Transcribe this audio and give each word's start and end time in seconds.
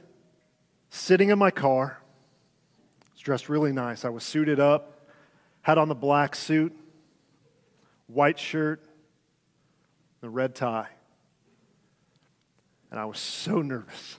sitting 0.88 1.28
in 1.28 1.38
my 1.38 1.50
car. 1.50 1.98
Was 3.12 3.20
dressed 3.20 3.50
really 3.50 3.72
nice. 3.72 4.06
I 4.06 4.08
was 4.08 4.24
suited 4.24 4.58
up, 4.58 5.06
had 5.60 5.76
on 5.76 5.88
the 5.88 5.94
black 5.94 6.34
suit, 6.34 6.74
white 8.06 8.38
shirt, 8.38 8.82
the 10.22 10.30
red 10.30 10.54
tie. 10.54 10.88
And 12.92 13.00
I 13.00 13.06
was 13.06 13.18
so 13.18 13.62
nervous. 13.62 14.18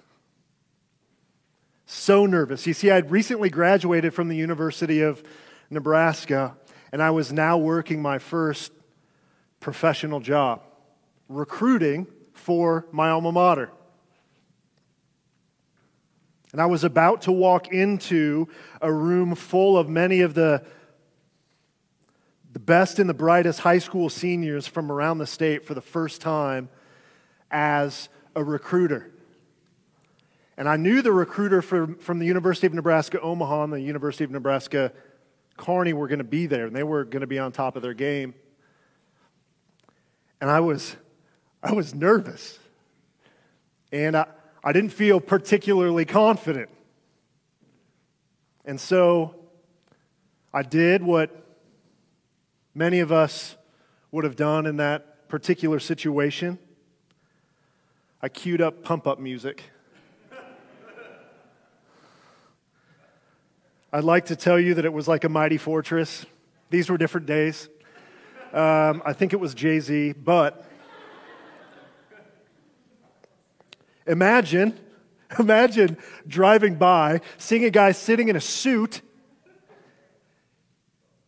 So 1.86 2.26
nervous. 2.26 2.66
You 2.66 2.73
see, 2.73 2.90
I'd 2.90 3.12
recently 3.12 3.52
graduated 3.52 4.16
from 4.16 4.30
the 4.30 4.36
University 4.36 5.02
of 5.02 5.23
Nebraska, 5.70 6.58
and 6.91 7.00
I 7.00 7.12
was 7.12 7.31
now 7.31 7.55
working 7.55 8.02
my 8.02 8.17
first 8.17 8.72
professional 9.59 10.20
job, 10.22 10.64
recruiting 11.30 12.08
for 12.34 12.88
my 12.91 13.12
alma 13.12 13.31
mater. 13.31 13.70
And 16.52 16.59
I 16.59 16.66
was 16.66 16.84
about 16.84 17.22
to 17.23 17.31
walk 17.31 17.67
into 17.67 18.48
a 18.81 18.92
room 18.92 19.36
full 19.36 19.78
of 19.78 19.88
many 19.88 20.22
of 20.22 20.34
the, 20.34 20.66
the 22.52 22.59
best 22.59 22.98
and 22.98 23.08
the 23.08 23.14
brightest 23.14 23.59
high 23.59 23.78
school 23.78 24.09
seniors 24.09 24.66
from 24.66 24.92
around 24.92 25.20
the 25.20 25.28
state 25.28 25.64
for 25.64 25.76
the 25.76 25.81
first 25.81 26.22
time 26.22 26.70
as 27.52 28.09
a 28.36 28.44
recruiter. 28.44 29.12
And 30.58 30.70
I 30.70 30.78
knew 30.78 31.02
the 31.02 31.12
recruiter 31.12 31.62
from, 31.62 31.95
from 31.98 32.20
the 32.20 32.26
University 32.26 32.67
of 32.67 32.73
Nebraska 32.73 33.20
Omaha 33.20 33.64
and 33.64 33.73
the 33.73 33.81
University 33.81 34.23
of 34.23 34.31
Nebraska 34.31 34.92
Kearney 35.58 35.94
were 35.94 36.08
going 36.08 36.20
to 36.20 36.23
be 36.23 36.45
there, 36.45 36.66
and 36.66 36.76
they 36.76 36.84
were 36.84 37.04
going 37.04 37.22
to 37.22 37.28
be 37.28 37.39
on 37.39 37.52
top 37.52 37.76
of 37.76 37.81
their 37.81 37.94
game. 37.94 38.34
And 40.42 40.50
I 40.50 40.59
was, 40.59 40.95
I 41.61 41.73
was 41.73 41.95
nervous. 41.95 42.59
And 43.92 44.17
I, 44.17 44.26
I 44.64 44.73
didn't 44.73 44.92
feel 44.92 45.20
particularly 45.20 46.06
confident. 46.06 46.70
And 48.66 48.80
so 48.80 49.36
I 50.54 50.64
did 50.64 51.04
what 51.04 51.31
many 52.73 53.00
of 53.00 53.11
us 53.11 53.56
would 54.11 54.23
have 54.23 54.36
done 54.36 54.66
in 54.66 54.78
that 54.78 55.28
particular 55.30 55.80
situation. 55.80 56.59
I 58.24 58.30
queued 58.30 58.62
up 58.62 58.86
pump 58.86 59.06
up 59.06 59.20
music. 59.20 59.64
I'd 63.92 64.06
like 64.06 64.28
to 64.28 64.38
tell 64.38 64.58
you 64.58 64.76
that 64.76 64.86
it 64.86 64.94
was 64.94 65.10
like 65.10 65.26
a 65.26 65.30
mighty 65.30 65.58
fortress. 65.58 66.26
These 66.70 66.90
were 66.90 66.98
different 66.98 67.28
days. 67.28 67.68
Um, 68.54 69.02
I 69.06 69.12
think 69.12 69.34
it 69.34 69.42
was 69.42 69.54
Jay 69.54 69.82
Z, 69.82 70.14
but 70.14 70.66
imagine, 74.08 74.80
imagine 75.38 75.98
driving 76.26 76.76
by, 76.76 77.20
seeing 77.38 77.66
a 77.66 77.70
guy 77.70 77.92
sitting 77.92 78.30
in 78.30 78.38
a 78.38 78.42
suit, 78.42 79.02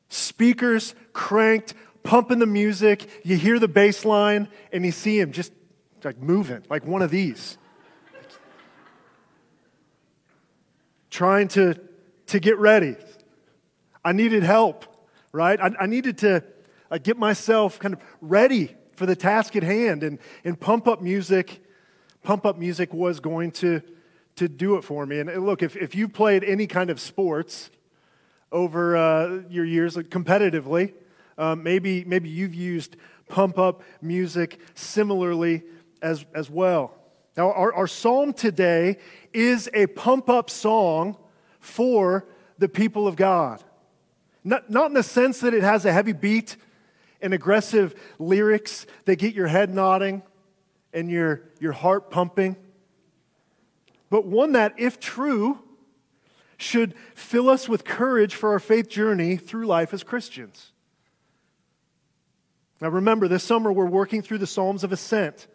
speakers 0.08 0.96
cranked, 1.12 1.74
pumping 2.04 2.40
the 2.40 2.46
music. 2.46 3.06
You 3.26 3.36
hear 3.36 3.60
the 3.60 3.68
bass 3.68 4.06
line, 4.06 4.48
and 4.72 4.86
you 4.86 4.94
see 4.94 5.20
him 5.20 5.34
just 5.34 5.52
like 6.06 6.20
moving, 6.20 6.64
like 6.70 6.86
one 6.86 7.02
of 7.02 7.10
these. 7.10 7.58
Trying 11.10 11.48
to, 11.50 11.76
to 12.28 12.40
get 12.40 12.58
ready. 12.60 12.96
I 14.04 14.12
needed 14.12 14.44
help, 14.44 14.86
right? 15.32 15.60
I, 15.60 15.72
I 15.82 15.86
needed 15.88 16.20
to 16.20 16.44
uh, 16.92 17.00
get 17.00 17.18
myself 17.18 17.80
kind 17.80 17.94
of 17.96 18.02
ready 18.22 18.76
for 18.94 19.06
the 19.06 19.16
task 19.16 19.56
at 19.56 19.64
hand. 19.64 20.04
And, 20.04 20.20
and 20.44 20.60
pump 20.60 20.88
up 20.88 21.02
music, 21.02 21.64
pump 22.22 22.46
up 22.46 22.58
music 22.58 22.94
was 22.94 23.20
going 23.20 23.52
to, 23.52 23.82
to 24.36 24.48
do 24.48 24.78
it 24.78 24.84
for 24.84 25.06
me. 25.06 25.20
And 25.20 25.46
look, 25.46 25.64
if, 25.64 25.76
if 25.76 25.96
you 25.96 26.08
played 26.08 26.44
any 26.44 26.68
kind 26.68 26.90
of 26.90 27.00
sports 27.00 27.72
over 28.52 28.96
uh, 28.96 29.42
your 29.50 29.66
years 29.66 29.96
competitively, 29.96 30.94
um, 31.38 31.64
maybe, 31.64 32.06
maybe 32.06 32.30
you've 32.30 32.54
used 32.54 32.96
pump 33.28 33.58
up 33.58 33.82
music 34.02 34.60
similarly 34.76 35.64
as, 36.06 36.24
as 36.36 36.50
well. 36.52 36.94
Now, 37.36 37.52
our, 37.52 37.74
our 37.74 37.88
psalm 37.88 38.32
today 38.32 38.98
is 39.34 39.70
a 39.74 39.88
pump 39.88 40.30
up 40.30 40.50
song 40.52 41.18
for 41.60 42.26
the 42.60 42.70
people 42.70 43.08
of 43.08 43.16
God. 43.16 43.62
Not, 44.44 44.70
not 44.70 44.86
in 44.86 44.94
the 44.94 45.04
sense 45.04 45.40
that 45.40 45.56
it 45.56 45.64
has 45.64 45.84
a 45.84 45.92
heavy 45.92 46.14
beat 46.14 46.58
and 47.22 47.34
aggressive 47.34 47.96
lyrics 48.20 48.86
that 49.06 49.16
get 49.16 49.34
your 49.34 49.48
head 49.48 49.74
nodding 49.74 50.22
and 50.94 51.10
your, 51.10 51.42
your 51.60 51.72
heart 51.72 52.12
pumping, 52.12 52.56
but 54.12 54.26
one 54.26 54.52
that, 54.52 54.76
if 54.78 55.00
true, 55.00 55.60
should 56.58 56.94
fill 57.16 57.50
us 57.50 57.68
with 57.68 57.84
courage 57.84 58.36
for 58.36 58.52
our 58.52 58.60
faith 58.60 58.88
journey 58.88 59.36
through 59.36 59.66
life 59.66 59.94
as 59.94 60.04
Christians. 60.04 60.72
Now, 62.80 62.90
remember, 62.90 63.28
this 63.28 63.44
summer 63.44 63.74
we're 63.74 63.88
working 63.88 64.22
through 64.22 64.38
the 64.38 64.48
Psalms 64.48 64.84
of 64.84 64.92
Ascent 64.92 65.48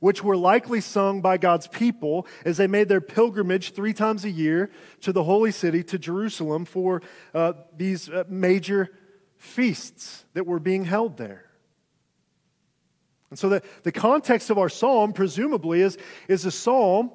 which 0.00 0.22
were 0.22 0.36
likely 0.36 0.80
sung 0.80 1.20
by 1.20 1.38
God's 1.38 1.66
people 1.66 2.26
as 2.44 2.56
they 2.56 2.66
made 2.66 2.88
their 2.88 3.00
pilgrimage 3.00 3.72
three 3.72 3.92
times 3.92 4.24
a 4.24 4.30
year 4.30 4.70
to 5.00 5.12
the 5.12 5.24
holy 5.24 5.50
city, 5.50 5.82
to 5.84 5.98
Jerusalem, 5.98 6.64
for 6.64 7.02
uh, 7.34 7.54
these 7.76 8.08
uh, 8.08 8.24
major 8.28 8.90
feasts 9.36 10.24
that 10.34 10.46
were 10.46 10.60
being 10.60 10.84
held 10.84 11.16
there. 11.16 11.46
And 13.30 13.38
so 13.38 13.48
the, 13.48 13.62
the 13.82 13.92
context 13.92 14.50
of 14.50 14.58
our 14.58 14.68
psalm, 14.68 15.12
presumably, 15.12 15.80
is, 15.80 15.98
is 16.28 16.44
a 16.44 16.50
psalm 16.50 17.10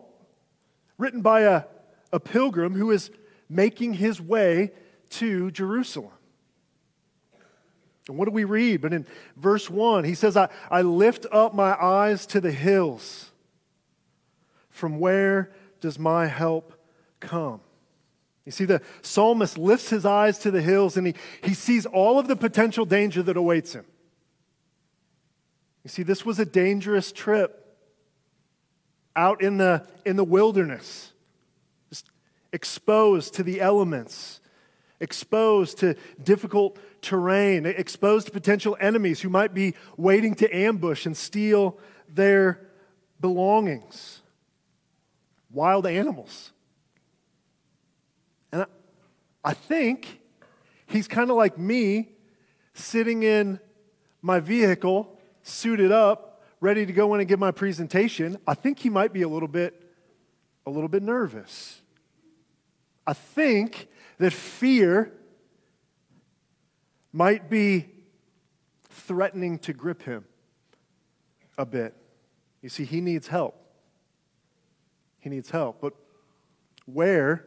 written 0.97 1.21
by 1.21 1.41
a, 1.41 1.63
a 2.11 2.19
pilgrim 2.19 2.73
who 2.73 2.91
is 2.91 3.11
making 3.49 3.93
his 3.93 4.21
way 4.21 4.71
to 5.09 5.51
Jerusalem. 5.51 6.11
And 8.07 8.17
what 8.17 8.25
do 8.25 8.31
we 8.31 8.43
read? 8.43 8.81
But 8.81 8.93
in 8.93 9.05
verse 9.35 9.69
1, 9.69 10.03
he 10.03 10.15
says, 10.15 10.35
I, 10.35 10.49
I 10.69 10.81
lift 10.81 11.25
up 11.31 11.53
my 11.53 11.73
eyes 11.81 12.25
to 12.27 12.41
the 12.41 12.51
hills. 12.51 13.31
From 14.69 14.99
where 14.99 15.51
does 15.79 15.99
my 15.99 16.27
help 16.27 16.73
come? 17.19 17.61
You 18.45 18.51
see, 18.51 18.65
the 18.65 18.81
psalmist 19.03 19.57
lifts 19.57 19.89
his 19.89 20.05
eyes 20.05 20.39
to 20.39 20.51
the 20.51 20.61
hills 20.61 20.97
and 20.97 21.05
he, 21.05 21.13
he 21.43 21.53
sees 21.53 21.85
all 21.85 22.17
of 22.17 22.27
the 22.27 22.35
potential 22.35 22.85
danger 22.85 23.21
that 23.21 23.37
awaits 23.37 23.73
him. 23.73 23.85
You 25.83 25.89
see, 25.89 26.03
this 26.03 26.25
was 26.25 26.39
a 26.39 26.45
dangerous 26.45 27.11
trip 27.11 27.57
out 29.15 29.41
in 29.41 29.57
the, 29.57 29.85
in 30.05 30.15
the 30.15 30.23
wilderness, 30.23 31.11
exposed 32.51 33.35
to 33.35 33.43
the 33.43 33.61
elements 33.61 34.41
exposed 35.01 35.79
to 35.79 35.95
difficult 36.23 36.77
terrain, 37.01 37.65
exposed 37.65 38.27
to 38.27 38.31
potential 38.31 38.77
enemies 38.79 39.21
who 39.21 39.29
might 39.29 39.53
be 39.53 39.73
waiting 39.97 40.35
to 40.35 40.55
ambush 40.55 41.05
and 41.05 41.17
steal 41.17 41.77
their 42.07 42.67
belongings, 43.19 44.21
wild 45.51 45.87
animals. 45.87 46.51
And 48.51 48.65
I, 49.43 49.53
think 49.53 50.19
he's 50.87 51.07
kind 51.07 51.29
of 51.29 51.37
like 51.37 51.57
me 51.57 52.09
sitting 52.73 53.23
in 53.23 53.59
my 54.21 54.39
vehicle, 54.39 55.17
suited 55.41 55.91
up, 55.91 56.43
ready 56.59 56.85
to 56.85 56.93
go 56.93 57.13
in 57.13 57.21
and 57.21 57.29
give 57.29 57.39
my 57.39 57.51
presentation. 57.51 58.37
I 58.45 58.53
think 58.53 58.79
he 58.79 58.89
might 58.89 59.13
be 59.13 59.21
a 59.21 59.27
little 59.27 59.47
bit 59.47 59.77
a 60.65 60.69
little 60.69 60.89
bit 60.89 61.01
nervous. 61.01 61.81
I 63.07 63.13
think 63.13 63.87
that 64.19 64.31
fear 64.31 65.11
might 67.13 67.49
be 67.49 67.87
threatening 68.89 69.59
to 69.59 69.73
grip 69.73 70.03
him 70.03 70.25
a 71.57 71.65
bit. 71.65 71.95
You 72.61 72.69
see, 72.69 72.85
he 72.85 73.01
needs 73.01 73.27
help. 73.27 73.55
He 75.19 75.29
needs 75.29 75.49
help. 75.49 75.81
But 75.81 75.93
where, 76.85 77.45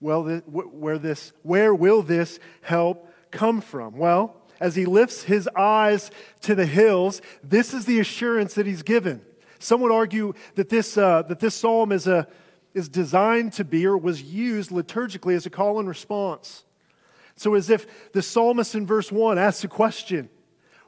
well, 0.00 0.24
where, 0.46 0.98
this, 0.98 1.32
where 1.42 1.74
will 1.74 2.02
this 2.02 2.38
help 2.62 3.12
come 3.30 3.60
from? 3.60 3.96
Well, 3.96 4.36
as 4.60 4.74
he 4.74 4.86
lifts 4.86 5.22
his 5.22 5.48
eyes 5.56 6.10
to 6.42 6.54
the 6.54 6.66
hills, 6.66 7.22
this 7.42 7.72
is 7.72 7.84
the 7.84 8.00
assurance 8.00 8.54
that 8.54 8.66
he's 8.66 8.82
given. 8.82 9.22
Some 9.58 9.80
would 9.80 9.92
argue 9.92 10.34
that 10.54 10.68
this, 10.68 10.96
uh, 10.96 11.22
that 11.22 11.40
this 11.40 11.54
psalm 11.54 11.92
is 11.92 12.06
a, 12.06 12.28
is 12.74 12.88
designed 12.88 13.52
to 13.54 13.64
be 13.64 13.86
or 13.86 13.96
was 13.96 14.22
used 14.22 14.70
liturgically 14.70 15.34
as 15.34 15.46
a 15.46 15.50
call 15.50 15.78
and 15.78 15.88
response. 15.88 16.64
So, 17.38 17.54
as 17.54 17.70
if 17.70 18.12
the 18.12 18.20
psalmist 18.20 18.74
in 18.74 18.84
verse 18.84 19.12
1 19.12 19.38
asks 19.38 19.62
a 19.62 19.68
question 19.68 20.28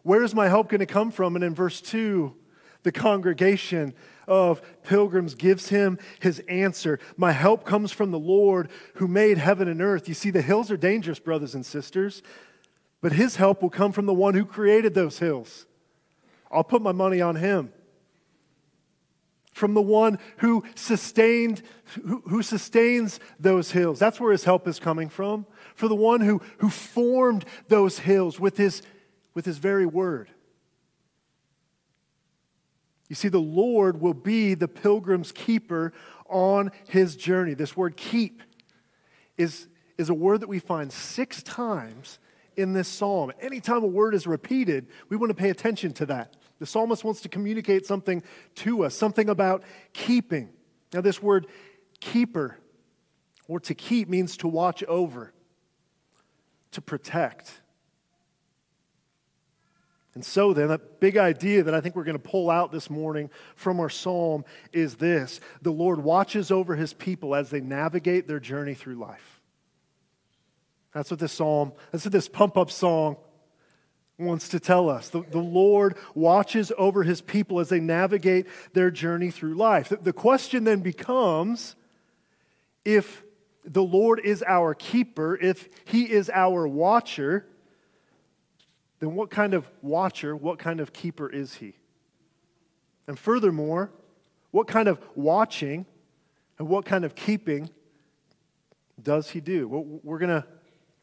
Where 0.02 0.25
is 0.25 0.35
my 0.35 0.49
help 0.49 0.69
going 0.69 0.81
to 0.81 0.87
come 0.87 1.12
from? 1.12 1.37
And 1.37 1.44
in 1.44 1.55
verse 1.55 1.81
2, 1.81 2.35
The 2.82 2.91
congregation 2.91 3.94
of 4.26 4.61
pilgrims 4.82 5.37
gives 5.37 5.69
him 5.69 5.97
his 6.19 6.41
answer 6.49 6.99
My 7.17 7.31
help 7.31 7.64
comes 7.64 7.93
from 7.93 8.11
the 8.11 8.19
Lord 8.19 8.69
who 8.94 9.06
made 9.06 9.38
heaven 9.38 9.69
and 9.69 9.81
earth. 9.81 10.08
You 10.08 10.14
see, 10.14 10.31
the 10.31 10.43
hills 10.43 10.73
are 10.73 10.76
dangerous, 10.76 11.20
brothers 11.20 11.55
and 11.55 11.64
sisters, 11.64 12.20
but 13.00 13.12
his 13.12 13.37
help 13.37 13.62
will 13.62 13.70
come 13.70 13.93
from 13.93 14.06
the 14.06 14.12
one 14.12 14.35
who 14.35 14.44
created 14.44 14.93
those 14.93 15.20
hills. 15.20 15.67
I'll 16.50 16.64
put 16.64 16.82
my 16.82 16.93
money 16.93 17.20
on 17.20 17.37
him. 17.37 17.73
From 19.61 19.75
the 19.75 19.83
one 19.83 20.19
who 20.39 20.65
sustained, 20.75 21.61
who, 22.03 22.23
who 22.27 22.43
sustains 22.43 23.21
those 23.39 23.73
hills. 23.73 23.99
That's 23.99 24.19
where 24.19 24.33
his 24.33 24.45
help 24.45 24.67
is 24.67 24.81
coming 24.81 25.11
from. 25.11 25.45
For 25.75 25.87
the 25.87 25.95
one 25.95 26.23
who, 26.23 26.41
who 26.59 26.71
formed 26.71 27.45
those 27.69 27.99
hills 27.99 28.41
with 28.41 28.57
his, 28.57 28.81
with 29.35 29.45
his 29.45 29.59
very 29.59 29.85
word. 29.85 30.31
You 33.11 33.17
see, 33.17 33.29
the 33.29 33.39
Lord 33.39 34.01
will 34.01 34.15
be 34.15 34.55
the 34.55 34.67
pilgrim's 34.67 35.31
keeper 35.31 35.93
on 36.27 36.73
his 36.89 37.15
journey. 37.15 37.53
This 37.53 37.77
word 37.77 37.99
keep 37.99 38.43
is, 39.37 39.69
is 39.99 40.09
a 40.09 40.15
word 40.15 40.41
that 40.41 40.49
we 40.49 40.59
find 40.59 40.91
six 40.91 41.43
times 41.43 42.19
in 42.56 42.73
this 42.73 42.89
psalm. 42.89 43.31
Anytime 43.43 43.85
a 43.85 43.89
word 43.89 44.15
is 44.15 44.27
repeated, 44.27 44.87
we 45.11 45.19
want 45.19 45.29
to 45.29 45.35
pay 45.35 45.51
attention 45.51 45.93
to 45.93 46.06
that. 46.06 46.37
The 46.61 46.67
psalmist 46.67 47.03
wants 47.03 47.23
to 47.23 47.29
communicate 47.29 47.87
something 47.87 48.23
to 48.57 48.85
us, 48.85 48.95
something 48.95 49.29
about 49.29 49.65
keeping. 49.95 50.51
Now, 50.93 51.01
this 51.01 51.23
word 51.23 51.47
keeper 52.01 52.59
or 53.49 53.59
to 53.61 53.75
keep 53.75 54.09
means 54.09 54.37
to 54.39 54.49
watch 54.49 54.85
over, 54.85 55.33
to 56.73 56.83
protect. 56.83 57.51
And 60.15 60.25
so, 60.25 60.53
then, 60.53 60.71
a 60.71 60.79
big 60.79 61.17
idea 61.17 61.62
that 61.62 61.75
I 61.75 61.81
think 61.81 61.97
we're 61.97 62.05
going 62.05 62.21
to 62.21 62.29
pull 62.31 62.51
out 62.51 62.73
this 62.73 62.91
morning 62.91 63.31
from 63.56 63.81
our 63.81 63.89
psalm 63.89 64.45
is 64.73 64.97
this 64.97 65.41
the 65.63 65.73
Lord 65.73 66.05
watches 66.05 66.51
over 66.51 66.77
his 66.77 66.93
people 66.93 67.35
as 67.35 67.49
they 67.49 67.61
navigate 67.61 68.29
their 68.29 68.41
journey 68.41 68.75
through 68.75 68.97
life. 68.97 69.41
That's 70.93 71.11
what 71.11 71.21
this 71.21 71.33
psalm, 71.33 71.73
that's 71.91 72.05
what 72.05 72.13
this 72.13 72.29
pump 72.29 72.59
up 72.59 72.71
song 72.71 73.17
wants 74.20 74.49
to 74.50 74.61
tell 74.61 74.88
us. 74.88 75.08
The, 75.08 75.22
the 75.22 75.38
Lord 75.38 75.96
watches 76.14 76.72
over 76.78 77.02
his 77.02 77.20
people 77.20 77.58
as 77.61 77.69
they 77.69 77.81
navigate 77.81 78.46
their 78.72 78.90
journey 78.90 79.31
through 79.31 79.55
life. 79.55 79.88
The, 79.88 79.96
the 79.96 80.12
question 80.12 80.64
then 80.64 80.81
becomes 80.81 81.75
if 82.84 83.22
the 83.64 83.82
Lord 83.82 84.20
is 84.20 84.44
our 84.46 84.75
keeper, 84.75 85.37
if 85.40 85.69
he 85.84 86.11
is 86.11 86.31
our 86.31 86.67
watcher, 86.69 87.46
then 89.00 89.14
what 89.14 89.31
kind 89.31 89.55
of 89.55 89.69
watcher, 89.82 90.37
what 90.37 90.58
kind 90.58 90.81
of 90.81 90.93
keeper 90.93 91.28
is 91.28 91.55
he? 91.55 91.75
And 93.06 93.19
furthermore, 93.19 93.90
what 94.50 94.67
kind 94.67 94.88
of 94.88 95.00
watching 95.14 95.87
and 96.58 96.69
what 96.69 96.84
kind 96.84 97.05
of 97.05 97.14
keeping 97.14 97.70
does 99.02 99.31
he 99.31 99.40
do? 99.40 99.67
We're 99.69 100.19
going 100.19 100.43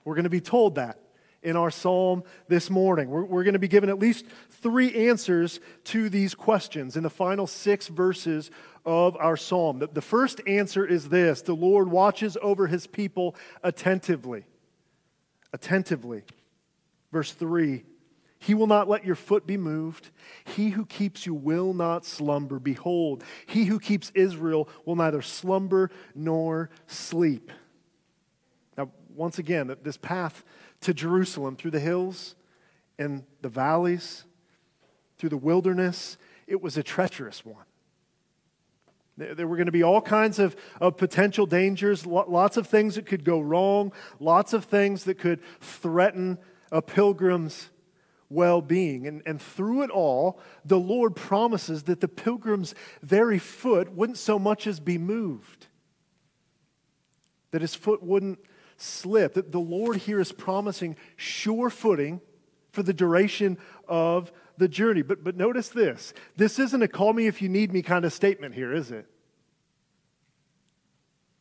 we're 0.03 0.15
going 0.15 0.23
to 0.23 0.29
be 0.29 0.39
told 0.39 0.75
that 0.75 0.99
in 1.43 1.55
our 1.55 1.71
psalm 1.71 2.23
this 2.47 2.69
morning. 2.69 3.09
We're, 3.09 3.23
we're 3.23 3.43
going 3.43 3.53
to 3.53 3.59
be 3.59 3.67
given 3.67 3.89
at 3.89 3.99
least 3.99 4.25
three 4.49 5.07
answers 5.07 5.59
to 5.85 6.09
these 6.09 6.35
questions 6.35 6.97
in 6.97 7.03
the 7.03 7.09
final 7.09 7.47
six 7.47 7.87
verses 7.87 8.51
of 8.85 9.15
our 9.17 9.37
psalm. 9.37 9.79
The, 9.79 9.87
the 9.87 10.01
first 10.01 10.41
answer 10.47 10.85
is 10.85 11.09
this 11.09 11.41
The 11.41 11.53
Lord 11.53 11.89
watches 11.89 12.37
over 12.41 12.67
his 12.67 12.87
people 12.87 13.35
attentively. 13.63 14.45
Attentively. 15.53 16.23
Verse 17.11 17.31
3 17.31 17.83
He 18.39 18.53
will 18.53 18.67
not 18.67 18.89
let 18.89 19.05
your 19.05 19.15
foot 19.15 19.45
be 19.45 19.57
moved. 19.57 20.09
He 20.45 20.69
who 20.69 20.85
keeps 20.85 21.25
you 21.25 21.33
will 21.33 21.73
not 21.73 22.05
slumber. 22.05 22.59
Behold, 22.59 23.23
he 23.45 23.65
who 23.65 23.79
keeps 23.79 24.11
Israel 24.15 24.69
will 24.85 24.95
neither 24.95 25.21
slumber 25.21 25.91
nor 26.15 26.69
sleep. 26.87 27.51
Now, 28.77 28.91
once 29.15 29.39
again, 29.39 29.75
this 29.83 29.97
path 29.97 30.43
to 30.81 30.93
Jerusalem 30.93 31.55
through 31.55 31.71
the 31.71 31.79
hills 31.79 32.35
and 32.99 33.23
the 33.41 33.49
valleys, 33.49 34.25
through 35.17 35.29
the 35.29 35.37
wilderness, 35.37 36.17
it 36.45 36.61
was 36.61 36.77
a 36.77 36.83
treacherous 36.83 37.45
one. 37.45 37.65
There 39.17 39.47
were 39.47 39.55
going 39.55 39.65
to 39.65 39.71
be 39.71 39.83
all 39.83 40.01
kinds 40.01 40.37
of, 40.37 40.55
of 40.79 40.95
potential 40.95 41.47
dangers, 41.47 42.05
lots 42.05 42.55
of 42.55 42.67
things 42.67 42.95
that 42.95 43.07
could 43.07 43.23
go 43.23 43.39
wrong, 43.39 43.91
lots 44.19 44.53
of 44.53 44.65
things 44.65 45.05
that 45.05 45.17
could 45.17 45.41
threaten 45.59 46.37
a 46.71 46.83
pilgrim's 46.83 47.69
well 48.29 48.61
being. 48.61 49.07
And, 49.07 49.23
and 49.25 49.41
through 49.41 49.83
it 49.83 49.89
all, 49.89 50.39
the 50.63 50.79
Lord 50.79 51.15
promises 51.15 51.83
that 51.83 51.99
the 51.99 52.07
pilgrim's 52.07 52.75
very 53.01 53.39
foot 53.39 53.91
wouldn't 53.91 54.19
so 54.19 54.37
much 54.37 54.67
as 54.67 54.79
be 54.79 54.99
moved, 54.99 55.65
that 57.49 57.61
his 57.61 57.73
foot 57.73 58.03
wouldn't 58.03 58.37
slip. 58.77 59.33
That 59.33 59.51
the 59.51 59.59
Lord 59.59 59.97
here 59.97 60.19
is 60.19 60.31
promising 60.31 60.95
sure 61.15 61.69
footing 61.69 62.21
for 62.71 62.83
the 62.83 62.93
duration 62.93 63.57
of 63.87 64.31
the 64.57 64.67
journey. 64.67 65.01
But, 65.01 65.23
but 65.23 65.35
notice 65.35 65.69
this 65.69 66.13
this 66.35 66.59
isn't 66.59 66.81
a 66.81 66.87
call 66.87 67.13
me 67.13 67.27
if 67.27 67.41
you 67.41 67.49
need 67.49 67.73
me 67.73 67.81
kind 67.81 68.05
of 68.05 68.13
statement 68.13 68.55
here, 68.55 68.73
is 68.73 68.91
it? 68.91 69.05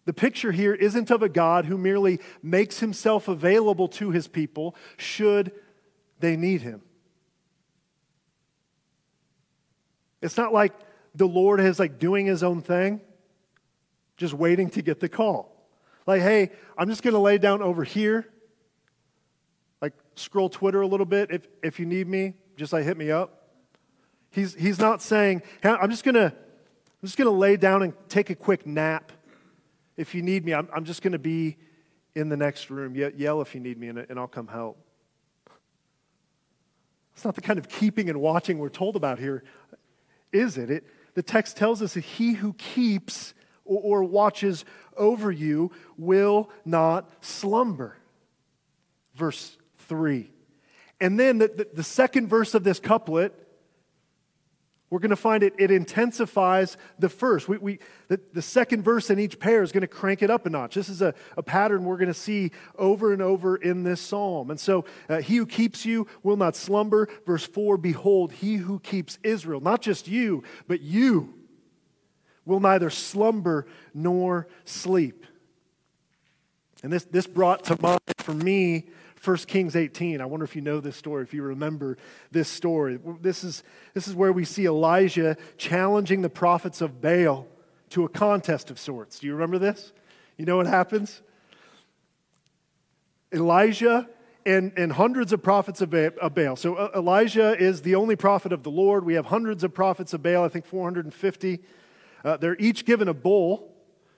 The 0.06 0.12
picture 0.12 0.52
here 0.52 0.72
isn't 0.72 1.10
of 1.10 1.22
a 1.22 1.28
God 1.28 1.64
who 1.66 1.76
merely 1.76 2.20
makes 2.40 2.78
himself 2.78 3.26
available 3.26 3.88
to 3.88 4.12
his 4.12 4.28
people 4.28 4.76
should 4.96 5.52
they 6.20 6.36
need 6.36 6.62
him. 6.62 6.82
It's 10.22 10.36
not 10.36 10.52
like 10.52 10.72
the 11.14 11.26
Lord 11.26 11.60
is 11.60 11.78
like 11.78 11.98
doing 11.98 12.26
his 12.26 12.42
own 12.42 12.62
thing, 12.62 13.00
just 14.16 14.32
waiting 14.32 14.70
to 14.70 14.82
get 14.82 15.00
the 15.00 15.08
call. 15.08 15.55
Like, 16.06 16.22
hey, 16.22 16.50
I'm 16.78 16.88
just 16.88 17.02
going 17.02 17.14
to 17.14 17.20
lay 17.20 17.38
down 17.38 17.62
over 17.62 17.84
here. 17.84 18.28
Like, 19.82 19.92
scroll 20.14 20.48
Twitter 20.48 20.80
a 20.80 20.86
little 20.86 21.06
bit. 21.06 21.30
If, 21.30 21.48
if 21.62 21.80
you 21.80 21.86
need 21.86 22.06
me, 22.08 22.34
just 22.56 22.72
like 22.72 22.84
hit 22.84 22.96
me 22.96 23.10
up. 23.10 23.50
He's, 24.30 24.54
he's 24.54 24.78
not 24.78 25.02
saying, 25.02 25.42
hey, 25.62 25.70
I'm 25.70 25.90
just 25.90 26.04
going 26.04 26.14
to 26.14 26.34
I'm 27.02 27.06
just 27.06 27.18
going 27.18 27.30
to 27.30 27.36
lay 27.36 27.56
down 27.56 27.82
and 27.82 27.92
take 28.08 28.30
a 28.30 28.34
quick 28.34 28.66
nap. 28.66 29.12
If 29.96 30.14
you 30.14 30.22
need 30.22 30.44
me, 30.44 30.54
I'm, 30.54 30.68
I'm 30.74 30.84
just 30.84 31.02
going 31.02 31.12
to 31.12 31.18
be 31.18 31.56
in 32.14 32.30
the 32.30 32.36
next 32.36 32.70
room. 32.70 32.96
Ye- 32.96 33.12
yell 33.16 33.42
if 33.42 33.54
you 33.54 33.60
need 33.60 33.78
me, 33.78 33.88
and, 33.88 33.98
and 33.98 34.18
I'll 34.18 34.26
come 34.26 34.48
help. 34.48 34.78
It's 37.14 37.24
not 37.24 37.34
the 37.34 37.42
kind 37.42 37.58
of 37.58 37.68
keeping 37.68 38.08
and 38.08 38.20
watching 38.20 38.58
we're 38.58 38.70
told 38.70 38.96
about 38.96 39.18
here, 39.18 39.44
is 40.32 40.58
it? 40.58 40.70
it 40.70 40.84
the 41.14 41.22
text 41.22 41.56
tells 41.56 41.82
us 41.82 41.94
that 41.94 42.04
he 42.04 42.32
who 42.32 42.54
keeps 42.54 43.34
or, 43.64 44.00
or 44.00 44.04
watches 44.04 44.64
over 44.96 45.30
you 45.30 45.72
will 45.96 46.50
not 46.64 47.10
slumber. 47.20 47.96
Verse 49.14 49.56
3. 49.88 50.30
And 51.00 51.18
then 51.18 51.38
the, 51.38 51.48
the, 51.48 51.68
the 51.74 51.82
second 51.82 52.28
verse 52.28 52.54
of 52.54 52.64
this 52.64 52.80
couplet, 52.80 53.32
we're 54.88 55.00
going 55.00 55.10
to 55.10 55.16
find 55.16 55.42
it, 55.42 55.52
it 55.58 55.70
intensifies 55.72 56.76
the 56.98 57.08
first. 57.08 57.48
We, 57.48 57.58
we, 57.58 57.78
the, 58.08 58.20
the 58.32 58.42
second 58.42 58.82
verse 58.82 59.10
in 59.10 59.18
each 59.18 59.40
pair 59.40 59.62
is 59.62 59.72
going 59.72 59.82
to 59.82 59.88
crank 59.88 60.22
it 60.22 60.30
up 60.30 60.46
a 60.46 60.50
notch. 60.50 60.76
This 60.76 60.88
is 60.88 61.02
a, 61.02 61.12
a 61.36 61.42
pattern 61.42 61.84
we're 61.84 61.96
going 61.96 62.06
to 62.08 62.14
see 62.14 62.52
over 62.78 63.12
and 63.12 63.20
over 63.20 63.56
in 63.56 63.82
this 63.82 64.00
psalm. 64.00 64.50
And 64.50 64.60
so, 64.60 64.84
uh, 65.08 65.20
he 65.20 65.36
who 65.36 65.46
keeps 65.46 65.84
you 65.84 66.06
will 66.22 66.36
not 66.36 66.54
slumber. 66.54 67.08
Verse 67.26 67.44
4 67.44 67.76
Behold, 67.78 68.32
he 68.32 68.56
who 68.56 68.78
keeps 68.78 69.18
Israel, 69.24 69.60
not 69.60 69.82
just 69.82 70.06
you, 70.06 70.44
but 70.68 70.82
you 70.82 71.34
will 72.46 72.60
neither 72.60 72.88
slumber 72.88 73.66
nor 73.92 74.48
sleep. 74.64 75.26
And 76.82 76.92
this, 76.92 77.04
this 77.04 77.26
brought 77.26 77.64
to 77.64 77.76
mind 77.82 78.00
for 78.18 78.32
me 78.32 78.86
1 79.22 79.36
Kings 79.38 79.74
18. 79.74 80.20
I 80.20 80.24
wonder 80.24 80.44
if 80.44 80.54
you 80.54 80.62
know 80.62 80.78
this 80.78 80.96
story, 80.96 81.24
if 81.24 81.34
you 81.34 81.42
remember 81.42 81.98
this 82.30 82.48
story. 82.48 82.98
This 83.20 83.42
is, 83.42 83.64
this 83.92 84.06
is 84.06 84.14
where 84.14 84.32
we 84.32 84.44
see 84.44 84.66
Elijah 84.66 85.36
challenging 85.58 86.22
the 86.22 86.30
prophets 86.30 86.80
of 86.80 87.00
Baal 87.00 87.48
to 87.90 88.04
a 88.04 88.08
contest 88.08 88.70
of 88.70 88.78
sorts. 88.78 89.18
Do 89.18 89.26
you 89.26 89.32
remember 89.32 89.58
this? 89.58 89.92
You 90.36 90.44
know 90.44 90.58
what 90.58 90.66
happens? 90.66 91.22
Elijah 93.32 94.08
and, 94.44 94.72
and 94.76 94.92
hundreds 94.92 95.32
of 95.32 95.42
prophets 95.42 95.80
of 95.80 95.90
Baal. 95.90 96.54
So 96.54 96.76
uh, 96.76 96.90
Elijah 96.94 97.56
is 97.58 97.82
the 97.82 97.96
only 97.96 98.14
prophet 98.14 98.52
of 98.52 98.62
the 98.62 98.70
Lord. 98.70 99.04
We 99.04 99.14
have 99.14 99.26
hundreds 99.26 99.64
of 99.64 99.74
prophets 99.74 100.14
of 100.14 100.22
Baal, 100.22 100.44
I 100.44 100.48
think 100.48 100.66
450. 100.66 101.60
Uh, 102.26 102.36
they're 102.36 102.56
each 102.58 102.84
given 102.84 103.06
a 103.06 103.14
bull 103.14 103.72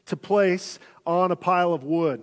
to 0.07 0.17
place 0.17 0.79
on 1.07 1.31
a 1.31 1.37
pile 1.37 1.75
of 1.75 1.85
wood. 1.85 2.23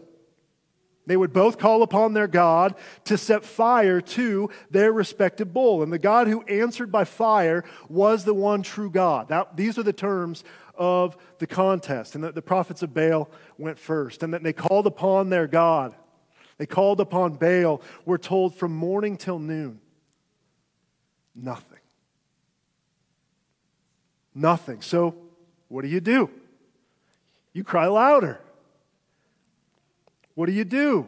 They 1.05 1.15
would 1.15 1.31
both 1.31 1.59
call 1.59 1.83
upon 1.83 2.13
their 2.13 2.27
God 2.27 2.73
to 3.03 3.19
set 3.19 3.43
fire 3.43 4.01
to 4.01 4.49
their 4.71 4.91
respective 4.91 5.53
bull. 5.53 5.83
And 5.83 5.93
the 5.93 5.99
God 5.99 6.27
who 6.27 6.41
answered 6.41 6.91
by 6.91 7.03
fire 7.03 7.63
was 7.87 8.25
the 8.25 8.33
one 8.33 8.63
true 8.63 8.89
God. 8.89 9.27
That, 9.27 9.55
these 9.55 9.77
are 9.77 9.83
the 9.83 9.93
terms 9.93 10.43
of 10.73 11.15
the 11.37 11.45
contest. 11.45 12.15
And 12.15 12.23
the, 12.23 12.31
the 12.31 12.41
prophets 12.41 12.81
of 12.81 12.91
Baal 12.91 13.29
went 13.59 13.77
first. 13.77 14.23
And 14.23 14.33
that 14.33 14.41
they 14.41 14.53
called 14.53 14.87
upon 14.87 15.29
their 15.29 15.45
God. 15.45 15.93
They 16.57 16.65
called 16.65 16.99
upon 16.99 17.33
Baal, 17.33 17.83
we're 18.05 18.17
told, 18.17 18.55
from 18.55 18.75
morning 18.75 19.17
till 19.17 19.37
noon. 19.37 19.79
Nothing. 21.35 21.77
Nothing. 24.33 24.81
So, 24.81 25.24
what 25.67 25.81
do 25.81 25.87
you 25.87 25.99
do? 25.99 26.29
You 27.53 27.63
cry 27.63 27.87
louder. 27.87 28.39
What 30.35 30.47
do 30.47 30.51
you 30.51 30.65
do? 30.65 31.07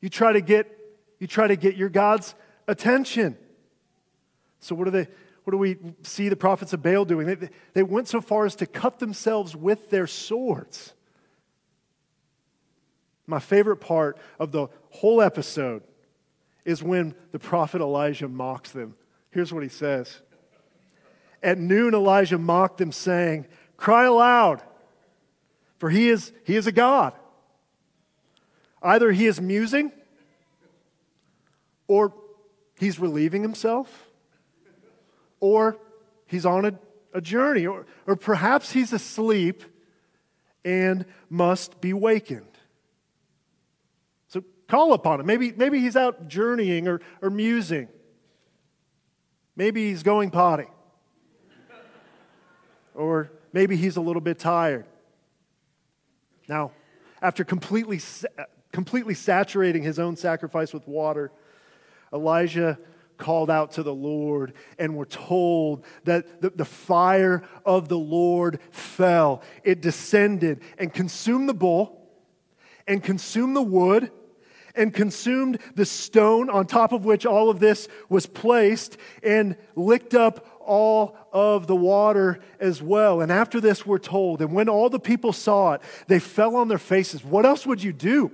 You 0.00 0.08
try 0.08 0.32
to 0.32 0.40
get 0.40 0.78
you 1.18 1.26
try 1.26 1.46
to 1.46 1.56
get 1.56 1.76
your 1.76 1.88
God's 1.88 2.34
attention. 2.66 3.36
So 4.60 4.74
what 4.74 4.84
do 4.84 4.90
they 4.90 5.08
what 5.44 5.50
do 5.50 5.58
we 5.58 5.76
see 6.02 6.28
the 6.28 6.36
prophets 6.36 6.72
of 6.72 6.82
Baal 6.82 7.04
doing? 7.04 7.26
They, 7.26 7.48
they 7.74 7.82
went 7.82 8.08
so 8.08 8.20
far 8.20 8.46
as 8.46 8.56
to 8.56 8.66
cut 8.66 8.98
themselves 8.98 9.56
with 9.56 9.90
their 9.90 10.06
swords. 10.06 10.94
My 13.26 13.38
favorite 13.38 13.76
part 13.76 14.18
of 14.38 14.52
the 14.52 14.68
whole 14.90 15.20
episode 15.20 15.82
is 16.64 16.82
when 16.82 17.14
the 17.32 17.38
prophet 17.38 17.80
Elijah 17.80 18.28
mocks 18.28 18.70
them. 18.70 18.94
Here's 19.30 19.52
what 19.52 19.62
he 19.62 19.68
says 19.68 20.20
At 21.42 21.58
noon, 21.58 21.94
Elijah 21.94 22.38
mocked 22.38 22.78
them, 22.78 22.92
saying, 22.92 23.46
Cry 23.82 24.04
aloud, 24.04 24.62
for 25.78 25.90
he 25.90 26.08
is, 26.08 26.30
he 26.44 26.54
is 26.54 26.68
a 26.68 26.72
God. 26.72 27.14
Either 28.80 29.10
he 29.10 29.26
is 29.26 29.40
musing 29.40 29.90
or 31.88 32.14
he's 32.78 33.00
relieving 33.00 33.42
himself 33.42 34.06
or 35.40 35.78
he's 36.26 36.46
on 36.46 36.64
a, 36.64 36.78
a 37.12 37.20
journey 37.20 37.66
or, 37.66 37.84
or 38.06 38.14
perhaps 38.14 38.70
he's 38.70 38.92
asleep 38.92 39.64
and 40.64 41.04
must 41.28 41.80
be 41.80 41.92
wakened. 41.92 42.56
So 44.28 44.44
call 44.68 44.92
upon 44.92 45.18
him. 45.18 45.26
Maybe, 45.26 45.50
maybe 45.50 45.80
he's 45.80 45.96
out 45.96 46.28
journeying 46.28 46.86
or, 46.86 47.00
or 47.20 47.30
musing. 47.30 47.88
Maybe 49.56 49.90
he's 49.90 50.04
going 50.04 50.30
potty. 50.30 50.68
or 52.94 53.32
maybe 53.52 53.76
he's 53.76 53.96
a 53.96 54.00
little 54.00 54.22
bit 54.22 54.38
tired. 54.38 54.86
Now, 56.48 56.72
after 57.20 57.44
completely 57.44 58.00
completely 58.72 59.14
saturating 59.14 59.82
his 59.82 59.98
own 59.98 60.16
sacrifice 60.16 60.72
with 60.72 60.88
water, 60.88 61.30
Elijah 62.12 62.78
called 63.18 63.50
out 63.50 63.72
to 63.72 63.82
the 63.82 63.94
Lord, 63.94 64.54
and 64.78 64.96
we're 64.96 65.04
told 65.04 65.84
that 66.04 66.40
the, 66.40 66.50
the, 66.50 66.64
fire 66.64 67.44
of 67.64 67.88
the 67.88 67.98
Lord 67.98 68.58
fell. 68.70 69.42
It 69.62 69.80
descended 69.80 70.60
and 70.78 70.92
consumed 70.92 71.48
the 71.48 71.54
bull, 71.54 72.10
and 72.88 73.02
consumed 73.02 73.54
the 73.54 73.62
wood, 73.62 74.10
and 74.74 74.92
consumed 74.92 75.58
the 75.74 75.84
stone 75.84 76.50
on 76.50 76.66
top 76.66 76.92
of 76.92 77.04
which 77.04 77.26
all 77.26 77.50
of 77.50 77.60
this 77.60 77.88
was 78.08 78.26
placed, 78.26 78.96
and 79.22 79.56
licked 79.76 80.14
up 80.14 80.46
all 80.60 81.16
of 81.32 81.66
the 81.66 81.76
water 81.76 82.40
as 82.60 82.80
well. 82.80 83.20
And 83.20 83.32
after 83.32 83.60
this, 83.60 83.84
we're 83.84 83.98
told, 83.98 84.40
and 84.40 84.52
when 84.52 84.68
all 84.68 84.88
the 84.88 85.00
people 85.00 85.32
saw 85.32 85.72
it, 85.72 85.82
they 86.06 86.18
fell 86.18 86.56
on 86.56 86.68
their 86.68 86.78
faces. 86.78 87.24
What 87.24 87.44
else 87.44 87.66
would 87.66 87.82
you 87.82 87.92
do? 87.92 88.30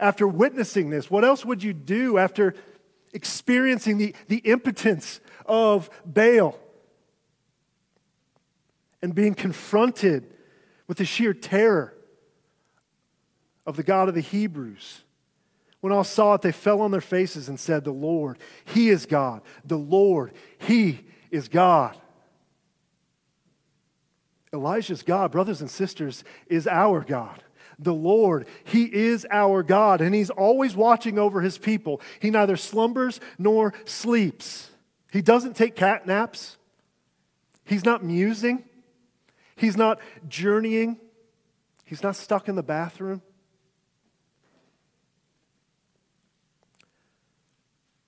after 0.00 0.26
witnessing 0.26 0.90
this? 0.90 1.10
What 1.10 1.24
else 1.24 1.44
would 1.44 1.62
you 1.62 1.72
do 1.72 2.18
after 2.18 2.54
experiencing 3.12 3.98
the, 3.98 4.14
the 4.28 4.38
impotence 4.38 5.20
of 5.46 5.90
Baal 6.04 6.58
and 9.02 9.14
being 9.14 9.34
confronted 9.34 10.26
with 10.88 10.98
the 10.98 11.04
sheer 11.04 11.34
terror 11.34 11.94
of 13.70 13.76
the 13.76 13.82
God 13.82 14.08
of 14.08 14.14
the 14.14 14.20
Hebrews? 14.20 15.02
When 15.80 15.92
all 15.92 16.04
saw 16.04 16.34
it, 16.34 16.42
they 16.42 16.52
fell 16.52 16.82
on 16.82 16.90
their 16.90 17.00
faces 17.00 17.48
and 17.48 17.58
said, 17.58 17.84
The 17.84 17.92
Lord, 17.92 18.38
He 18.66 18.90
is 18.90 19.06
God. 19.06 19.40
The 19.64 19.78
Lord, 19.78 20.32
He 20.58 21.06
is 21.30 21.48
God. 21.48 21.96
Elijah's 24.52 25.02
God, 25.02 25.30
brothers 25.30 25.60
and 25.60 25.70
sisters, 25.70 26.24
is 26.48 26.66
our 26.66 27.00
God 27.00 27.42
the 27.82 27.94
Lord. 27.94 28.46
He 28.64 28.84
is 28.84 29.26
our 29.30 29.62
God, 29.62 30.02
and 30.02 30.14
He's 30.14 30.28
always 30.28 30.76
watching 30.76 31.18
over 31.18 31.40
His 31.40 31.56
people. 31.56 32.02
He 32.20 32.30
neither 32.30 32.58
slumbers 32.58 33.20
nor 33.38 33.72
sleeps. 33.86 34.70
He 35.10 35.22
doesn't 35.22 35.56
take 35.56 35.76
cat 35.76 36.06
naps. 36.06 36.58
He's 37.64 37.84
not 37.84 38.04
musing. 38.04 38.64
He's 39.56 39.76
not 39.76 39.98
journeying. 40.28 40.98
He's 41.84 42.02
not 42.02 42.16
stuck 42.16 42.48
in 42.48 42.54
the 42.54 42.62
bathroom. 42.62 43.22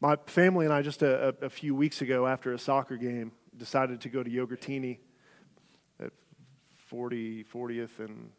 My 0.03 0.17
family 0.27 0.67
and 0.67 0.75
I, 0.75 0.83
just 0.83 1.03
a, 1.03 1.33
a, 1.43 1.49
few 1.49 1.77
weeks 1.77 2.03
ago 2.03 2.27
after 2.27 2.53
a 2.53 2.59
soccer 2.59 2.97
game, 2.97 3.31
decided 3.57 4.01
to 4.01 4.09
go 4.09 4.21
to 4.25 4.29
Yogurtini 4.29 4.99
at 6.01 6.11
40, 6.89 7.45
40th 7.45 8.01
and 8.01 8.31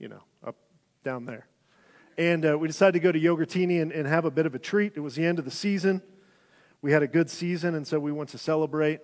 you 0.00 0.08
know, 0.08 0.24
up 0.44 0.56
down 1.04 1.24
there. 1.24 1.46
And 2.18 2.44
uh, 2.44 2.58
we 2.58 2.66
decided 2.66 2.94
to 2.94 2.98
go 2.98 3.12
to 3.12 3.20
Yogurtini 3.20 3.80
and, 3.80 3.92
and 3.92 4.08
have 4.08 4.24
a 4.24 4.30
bit 4.32 4.44
of 4.44 4.56
a 4.56 4.58
treat. 4.58 4.94
It 4.96 5.00
was 5.00 5.14
the 5.14 5.24
end 5.24 5.38
of 5.38 5.44
the 5.44 5.52
season. 5.52 6.02
We 6.80 6.90
had 6.90 7.04
a 7.04 7.06
good 7.06 7.30
season, 7.30 7.76
and 7.76 7.86
so 7.86 8.00
we 8.00 8.10
went 8.10 8.30
to 8.30 8.38
celebrate. 8.38 9.02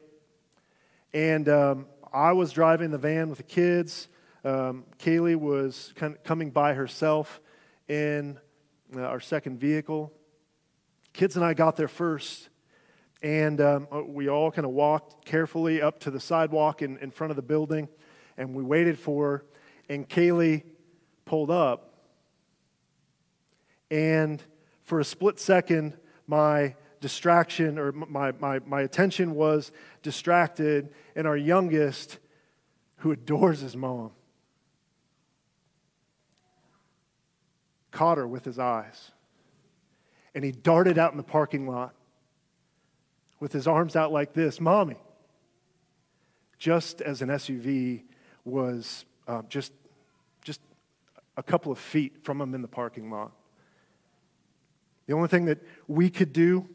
And 1.14 1.48
um, 1.48 1.86
I 2.12 2.32
was 2.32 2.50
driving 2.50 2.90
the 2.90 2.98
van 2.98 3.28
with 3.28 3.38
the 3.38 3.44
kids. 3.44 4.08
Um, 4.44 4.84
Kaylee 4.98 5.36
was 5.36 5.92
kind 5.94 6.16
of 6.16 6.24
coming 6.24 6.50
by 6.50 6.74
herself 6.74 7.40
in 7.86 8.36
uh, 8.96 9.02
our 9.02 9.20
second 9.20 9.60
vehicle. 9.60 10.12
Kids 11.18 11.34
and 11.34 11.44
I 11.44 11.52
got 11.52 11.74
there 11.74 11.88
first, 11.88 12.48
and 13.22 13.60
um, 13.60 13.88
uh, 13.92 14.04
we 14.04 14.28
all 14.28 14.52
kind 14.52 14.64
of 14.64 14.70
walked 14.70 15.24
carefully 15.24 15.82
up 15.82 15.98
to 16.02 16.12
the 16.12 16.20
sidewalk 16.20 16.80
in, 16.80 16.96
in 16.98 17.10
front 17.10 17.32
of 17.32 17.36
the 17.36 17.42
building, 17.42 17.88
and 18.36 18.54
we 18.54 18.62
waited 18.62 18.96
for 18.96 19.26
her. 19.26 19.44
And 19.88 20.08
Kaylee 20.08 20.62
pulled 21.24 21.50
up. 21.50 21.92
And 23.90 24.40
for 24.84 25.00
a 25.00 25.04
split 25.04 25.40
second, 25.40 25.98
my 26.28 26.76
distraction 27.00 27.80
or 27.80 27.90
my, 27.90 28.30
my, 28.38 28.60
my 28.60 28.82
attention 28.82 29.34
was 29.34 29.72
distracted, 30.04 30.94
and 31.16 31.26
our 31.26 31.36
youngest, 31.36 32.20
who 32.98 33.10
adores 33.10 33.58
his 33.58 33.76
mom, 33.76 34.12
caught 37.90 38.18
her 38.18 38.28
with 38.28 38.44
his 38.44 38.60
eyes. 38.60 39.10
And 40.34 40.44
he 40.44 40.52
darted 40.52 40.98
out 40.98 41.12
in 41.12 41.16
the 41.16 41.22
parking 41.22 41.66
lot 41.66 41.94
with 43.40 43.52
his 43.52 43.66
arms 43.66 43.96
out 43.96 44.12
like 44.12 44.32
this 44.32 44.60
Mommy. 44.60 44.96
Just 46.58 47.00
as 47.00 47.22
an 47.22 47.28
SUV 47.28 48.02
was 48.44 49.04
uh, 49.26 49.42
just 49.48 49.72
a 51.38 51.42
couple 51.42 51.70
of 51.70 51.78
feet 51.78 52.24
from 52.24 52.40
him 52.40 52.52
in 52.52 52.62
the 52.62 52.68
parking 52.68 53.10
lot. 53.10 53.30
The 55.06 55.14
only 55.14 55.28
thing 55.28 55.44
that 55.46 55.62
we 55.86 56.10
could 56.10 56.32
do 56.32 56.68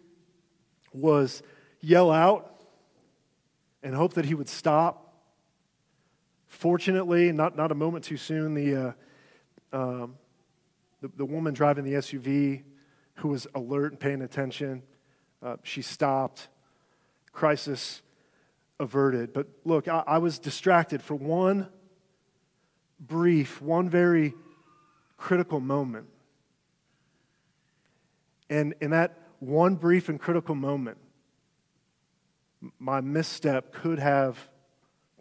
was 0.93 1.43
yell 1.81 2.09
out 2.09 2.61
and 3.83 3.93
hope 3.93 4.13
that 4.13 4.23
he 4.23 4.33
would 4.33 4.47
stop. 4.47 5.13
Fortunately, 6.47 7.33
not, 7.33 7.57
not 7.57 7.73
a 7.73 7.75
moment 7.75 8.05
too 8.05 8.15
soon, 8.15 8.53
the, 8.53 8.95
uh, 9.73 9.77
um, 9.77 10.15
the, 11.01 11.11
the, 11.17 11.25
woman 11.25 11.53
driving 11.53 11.83
the 11.83 11.93
SUV 11.93 12.63
who 13.15 13.29
was 13.29 13.47
alert 13.53 13.91
and 13.91 13.99
paying 13.99 14.21
attention, 14.21 14.83
uh, 15.41 15.57
she 15.63 15.81
stopped. 15.81 16.47
Crisis 17.31 18.01
averted. 18.79 19.33
But 19.33 19.47
look, 19.65 19.87
I, 19.87 20.03
I 20.05 20.17
was 20.19 20.39
distracted 20.39 21.01
for 21.01 21.15
one 21.15 21.67
brief, 22.99 23.61
one 23.61 23.89
very 23.89 24.33
critical 25.17 25.59
moment. 25.59 26.07
And 28.49 28.75
in 28.81 28.91
that 28.91 29.17
one 29.39 29.75
brief 29.75 30.09
and 30.09 30.19
critical 30.19 30.55
moment, 30.55 30.97
my 32.79 33.01
misstep 33.01 33.73
could 33.73 33.99
have, 33.99 34.37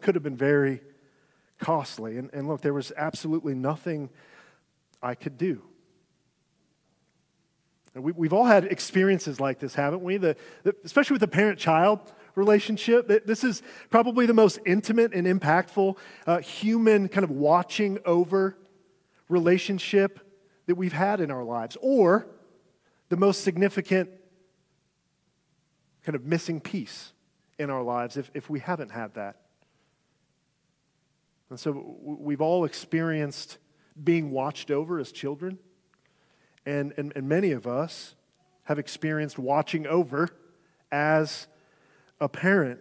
could 0.01 0.15
have 0.15 0.23
been 0.23 0.37
very 0.37 0.81
costly. 1.57 2.17
And, 2.17 2.29
and 2.33 2.47
look, 2.47 2.61
there 2.61 2.73
was 2.73 2.91
absolutely 2.95 3.53
nothing 3.53 4.09
I 5.01 5.15
could 5.15 5.37
do. 5.37 5.61
We, 7.95 8.11
we've 8.11 8.33
all 8.33 8.45
had 8.45 8.65
experiences 8.65 9.39
like 9.39 9.59
this, 9.59 9.75
haven't 9.75 10.01
we? 10.01 10.17
The, 10.17 10.35
the, 10.63 10.75
especially 10.83 11.15
with 11.15 11.21
the 11.21 11.27
parent 11.27 11.59
child 11.59 11.99
relationship. 12.35 13.07
This 13.25 13.43
is 13.43 13.61
probably 13.89 14.25
the 14.25 14.33
most 14.33 14.59
intimate 14.65 15.13
and 15.13 15.27
impactful 15.27 15.97
uh, 16.25 16.39
human 16.39 17.07
kind 17.07 17.23
of 17.23 17.29
watching 17.29 17.99
over 18.05 18.57
relationship 19.29 20.19
that 20.65 20.75
we've 20.75 20.93
had 20.93 21.21
in 21.21 21.29
our 21.29 21.43
lives, 21.43 21.77
or 21.81 22.25
the 23.09 23.17
most 23.17 23.43
significant 23.43 24.09
kind 26.03 26.15
of 26.15 26.25
missing 26.25 26.59
piece 26.59 27.13
in 27.59 27.69
our 27.69 27.83
lives 27.83 28.17
if, 28.17 28.31
if 28.33 28.49
we 28.49 28.59
haven't 28.59 28.89
had 28.89 29.13
that. 29.13 29.37
And 31.49 31.59
so 31.59 31.97
we've 32.01 32.41
all 32.41 32.65
experienced 32.65 33.59
being 34.03 34.31
watched 34.31 34.71
over 34.71 34.99
as 34.99 35.11
children, 35.11 35.59
and, 36.65 36.93
and, 36.97 37.13
and 37.15 37.27
many 37.27 37.51
of 37.51 37.67
us 37.67 38.15
have 38.63 38.79
experienced 38.79 39.37
watching 39.37 39.85
over 39.87 40.29
as 40.91 41.47
a 42.19 42.29
parent. 42.29 42.79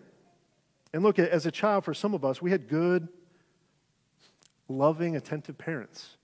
And 0.93 1.03
look, 1.03 1.19
as 1.19 1.47
a 1.47 1.51
child, 1.51 1.85
for 1.85 1.95
some 1.95 2.15
of 2.15 2.25
us, 2.25 2.41
we 2.41 2.51
had 2.51 2.69
good, 2.69 3.09
loving, 4.69 5.17
attentive 5.17 5.59
parents. 5.59 6.17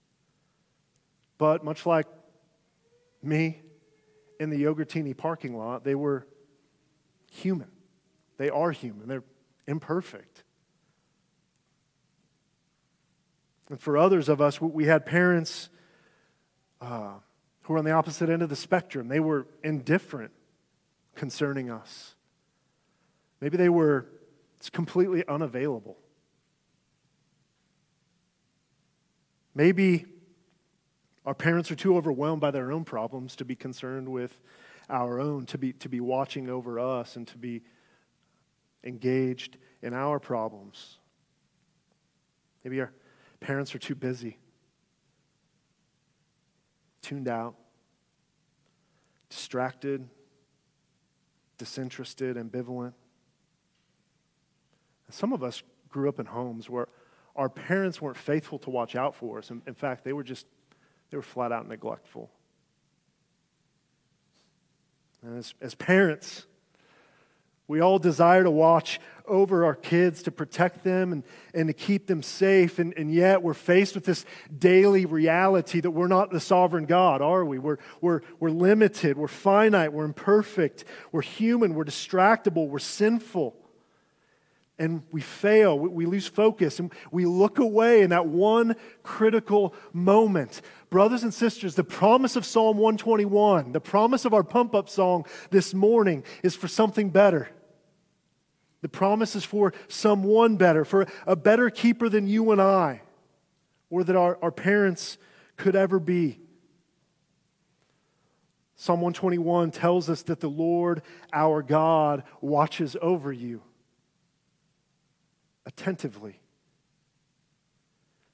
But 1.38 1.64
much 1.64 1.86
like 1.86 2.06
me 3.22 3.62
in 4.38 4.50
the 4.50 4.62
Yogurtini 4.62 5.16
parking 5.16 5.56
lot, 5.56 5.84
they 5.84 5.94
were 5.94 6.26
human. 7.30 7.70
They 8.36 8.50
are 8.50 8.70
human. 8.70 9.08
They're 9.08 9.24
imperfect. 9.66 10.44
And 13.68 13.80
for 13.80 13.96
others 13.96 14.28
of 14.28 14.40
us, 14.40 14.60
we 14.60 14.84
had 14.84 15.04
parents 15.04 15.68
uh, 16.80 17.14
who 17.68 17.74
were 17.74 17.78
on 17.78 17.84
the 17.84 17.92
opposite 17.92 18.30
end 18.30 18.40
of 18.40 18.48
the 18.48 18.56
spectrum. 18.56 19.08
They 19.08 19.20
were 19.20 19.46
indifferent 19.62 20.32
concerning 21.14 21.70
us. 21.70 22.14
Maybe 23.42 23.58
they 23.58 23.68
were 23.68 24.06
completely 24.72 25.22
unavailable. 25.28 25.98
Maybe 29.54 30.06
our 31.26 31.34
parents 31.34 31.70
are 31.70 31.74
too 31.74 31.94
overwhelmed 31.94 32.40
by 32.40 32.52
their 32.52 32.72
own 32.72 32.86
problems 32.86 33.36
to 33.36 33.44
be 33.44 33.54
concerned 33.54 34.08
with 34.08 34.40
our 34.88 35.20
own, 35.20 35.44
to 35.44 35.58
be, 35.58 35.74
to 35.74 35.90
be 35.90 36.00
watching 36.00 36.48
over 36.48 36.80
us 36.80 37.16
and 37.16 37.28
to 37.28 37.36
be 37.36 37.60
engaged 38.82 39.58
in 39.82 39.92
our 39.92 40.18
problems. 40.18 40.96
Maybe 42.64 42.80
our 42.80 42.92
parents 43.40 43.74
are 43.74 43.78
too 43.78 43.94
busy, 43.94 44.38
tuned 47.08 47.26
out, 47.26 47.54
distracted, 49.30 50.06
disinterested, 51.56 52.36
ambivalent. 52.36 52.92
And 55.06 55.14
some 55.14 55.32
of 55.32 55.42
us 55.42 55.62
grew 55.88 56.10
up 56.10 56.20
in 56.20 56.26
homes 56.26 56.68
where 56.68 56.88
our 57.34 57.48
parents 57.48 58.02
weren't 58.02 58.18
faithful 58.18 58.58
to 58.58 58.68
watch 58.68 58.94
out 58.94 59.14
for 59.14 59.38
us. 59.38 59.50
In, 59.50 59.62
in 59.66 59.72
fact, 59.72 60.04
they 60.04 60.12
were 60.12 60.22
just, 60.22 60.46
they 61.10 61.16
were 61.16 61.22
flat 61.22 61.50
out 61.50 61.66
neglectful. 61.66 62.30
And 65.22 65.38
as, 65.38 65.54
as 65.62 65.74
parents, 65.74 66.46
we 67.68 67.80
all 67.80 67.98
desire 67.98 68.42
to 68.42 68.50
watch 68.50 68.98
over 69.26 69.66
our 69.66 69.74
kids, 69.74 70.22
to 70.22 70.30
protect 70.30 70.82
them 70.82 71.12
and, 71.12 71.22
and 71.54 71.68
to 71.68 71.74
keep 71.74 72.06
them 72.06 72.22
safe. 72.22 72.78
And, 72.78 72.94
and 72.96 73.12
yet 73.12 73.42
we're 73.42 73.54
faced 73.54 73.94
with 73.94 74.04
this 74.04 74.24
daily 74.58 75.04
reality 75.04 75.80
that 75.80 75.90
we're 75.90 76.08
not 76.08 76.30
the 76.30 76.40
sovereign 76.40 76.86
God, 76.86 77.20
are 77.20 77.44
we? 77.44 77.58
We're, 77.58 77.78
we're, 78.00 78.22
we're 78.40 78.50
limited, 78.50 79.16
we're 79.18 79.28
finite, 79.28 79.92
we're 79.92 80.06
imperfect, 80.06 80.84
we're 81.12 81.22
human, 81.22 81.74
we're 81.74 81.84
distractible, 81.84 82.68
we're 82.68 82.78
sinful. 82.78 83.54
And 84.80 85.02
we 85.10 85.20
fail, 85.20 85.76
we, 85.78 85.88
we 85.88 86.06
lose 86.06 86.28
focus, 86.28 86.78
and 86.78 86.92
we 87.10 87.26
look 87.26 87.58
away 87.58 88.02
in 88.02 88.10
that 88.10 88.26
one 88.26 88.76
critical 89.02 89.74
moment. 89.92 90.62
Brothers 90.88 91.24
and 91.24 91.34
sisters, 91.34 91.74
the 91.74 91.84
promise 91.84 92.36
of 92.36 92.46
Psalm 92.46 92.78
121, 92.78 93.72
the 93.72 93.80
promise 93.80 94.24
of 94.24 94.32
our 94.32 94.44
pump 94.44 94.74
up 94.74 94.88
song 94.88 95.26
this 95.50 95.74
morning 95.74 96.22
is 96.42 96.54
for 96.54 96.68
something 96.68 97.10
better. 97.10 97.50
The 98.80 98.88
promise 98.88 99.34
is 99.34 99.44
for 99.44 99.72
someone 99.88 100.56
better, 100.56 100.84
for 100.84 101.06
a 101.26 101.34
better 101.34 101.68
keeper 101.70 102.08
than 102.08 102.28
you 102.28 102.52
and 102.52 102.60
I, 102.60 103.02
or 103.90 104.04
that 104.04 104.14
our, 104.14 104.38
our 104.40 104.52
parents 104.52 105.18
could 105.56 105.74
ever 105.74 105.98
be. 105.98 106.40
Psalm 108.76 109.00
121 109.00 109.72
tells 109.72 110.08
us 110.08 110.22
that 110.22 110.38
the 110.38 110.48
Lord 110.48 111.02
our 111.32 111.62
God 111.62 112.22
watches 112.40 112.96
over 113.02 113.32
you 113.32 113.60
attentively. 115.66 116.40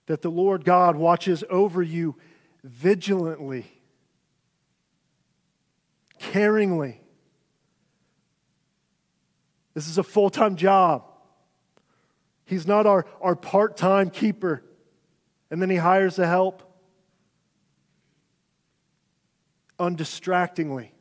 That 0.06 0.20
the 0.20 0.30
Lord 0.30 0.66
God 0.66 0.96
watches 0.96 1.42
over 1.48 1.82
you 1.82 2.16
vigilantly, 2.62 3.64
caringly. 6.20 6.98
This 9.74 9.88
is 9.88 9.98
a 9.98 10.02
full 10.02 10.30
time 10.30 10.56
job. 10.56 11.04
He's 12.44 12.66
not 12.66 12.86
our, 12.86 13.06
our 13.20 13.34
part 13.34 13.76
time 13.76 14.10
keeper, 14.10 14.62
and 15.50 15.60
then 15.60 15.70
he 15.70 15.76
hires 15.76 16.16
the 16.16 16.26
help. 16.26 16.62
Undistractingly, 19.78 20.92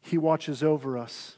he 0.00 0.18
watches 0.18 0.62
over 0.62 0.96
us. 0.96 1.36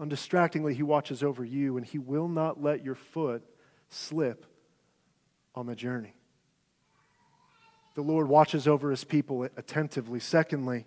Undistractingly, 0.00 0.74
he 0.74 0.82
watches 0.82 1.22
over 1.22 1.44
you, 1.44 1.76
and 1.76 1.84
he 1.84 1.98
will 1.98 2.28
not 2.28 2.62
let 2.62 2.84
your 2.84 2.94
foot 2.94 3.42
slip 3.90 4.46
on 5.54 5.66
the 5.66 5.74
journey. 5.74 6.14
The 7.94 8.02
Lord 8.02 8.28
watches 8.28 8.68
over 8.68 8.92
his 8.92 9.02
people 9.02 9.42
attentively. 9.42 10.20
Secondly, 10.20 10.86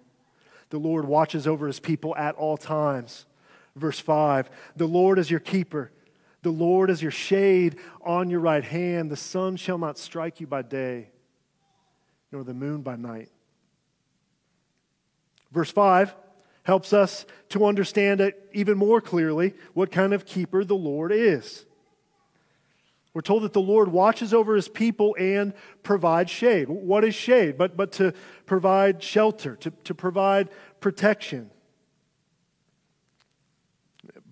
the 0.70 0.78
Lord 0.80 1.06
watches 1.06 1.46
over 1.46 1.68
his 1.68 1.82
people 1.82 2.16
at 2.16 2.36
all 2.36 2.56
times. 2.56 3.26
Verse 3.76 4.00
5 4.00 4.50
The 4.76 4.88
Lord 4.88 5.20
is 5.20 5.30
your 5.30 5.40
keeper, 5.40 5.92
the 6.42 6.52
Lord 6.52 6.90
is 6.90 7.02
your 7.02 7.12
shade 7.12 7.78
on 8.02 8.30
your 8.30 8.40
right 8.40 8.64
hand. 8.64 9.12
The 9.12 9.16
sun 9.16 9.56
shall 9.56 9.78
not 9.78 9.98
strike 9.98 10.40
you 10.40 10.48
by 10.48 10.64
day, 10.64 11.10
nor 12.32 12.44
the 12.44 12.54
moon 12.54 12.82
by 12.82 12.96
night. 12.96 13.30
Verse 15.52 15.72
5 15.72 16.16
helps 16.64 16.94
us 16.94 17.26
to 17.50 17.66
understand 17.66 18.22
it 18.22 18.50
even 18.54 18.78
more 18.78 19.02
clearly 19.02 19.54
what 19.74 19.92
kind 19.92 20.14
of 20.14 20.26
keeper 20.26 20.64
the 20.64 20.76
Lord 20.76 21.12
is. 21.12 21.66
We're 23.14 23.22
told 23.22 23.44
that 23.44 23.52
the 23.52 23.62
Lord 23.62 23.90
watches 23.90 24.34
over 24.34 24.56
his 24.56 24.70
people 24.70 25.16
and 25.20 25.54
provides 25.84 26.32
shade. 26.32 26.70
What 26.70 27.04
is 27.04 27.14
shade? 27.14 27.58
But, 27.58 27.76
but 27.76 27.92
to 27.94 28.14
provide 28.46 29.04
shelter, 29.04 29.58
to, 29.58 29.72
to 29.84 29.94
provide 29.94 30.50
protection. 30.80 31.51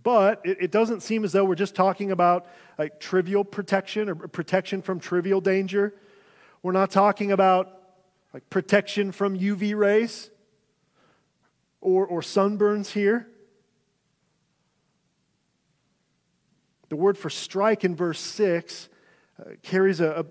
But 0.02 0.42
it, 0.46 0.58
it 0.62 0.72
doesn't 0.72 1.02
seem 1.02 1.24
as 1.24 1.32
though 1.32 1.44
we're 1.44 1.56
just 1.56 1.76
talking 1.76 2.12
about 2.12 2.48
like 2.78 3.00
trivial 3.00 3.44
protection 3.44 4.10
or 4.10 4.16
protection 4.16 4.82
from 4.82 5.00
trivial 5.00 5.42
danger. 5.42 5.94
We're 6.64 6.72
not 6.72 6.92
talking 6.92 7.32
about 7.32 7.72
like 8.34 8.50
protection 8.50 9.12
from 9.12 9.38
UV 9.38 9.76
rays 9.76 10.30
or, 11.82 12.06
or 12.06 12.22
sunburns 12.22 12.92
here. 12.92 13.28
The 16.90 16.96
word 16.96 17.18
for 17.18 17.30
strike 17.30 17.84
in 17.84 17.96
verse 17.96 18.20
6 18.20 18.90
uh, 19.40 19.52
carries 19.62 20.00
a, 20.00 20.12
a, 20.12 20.26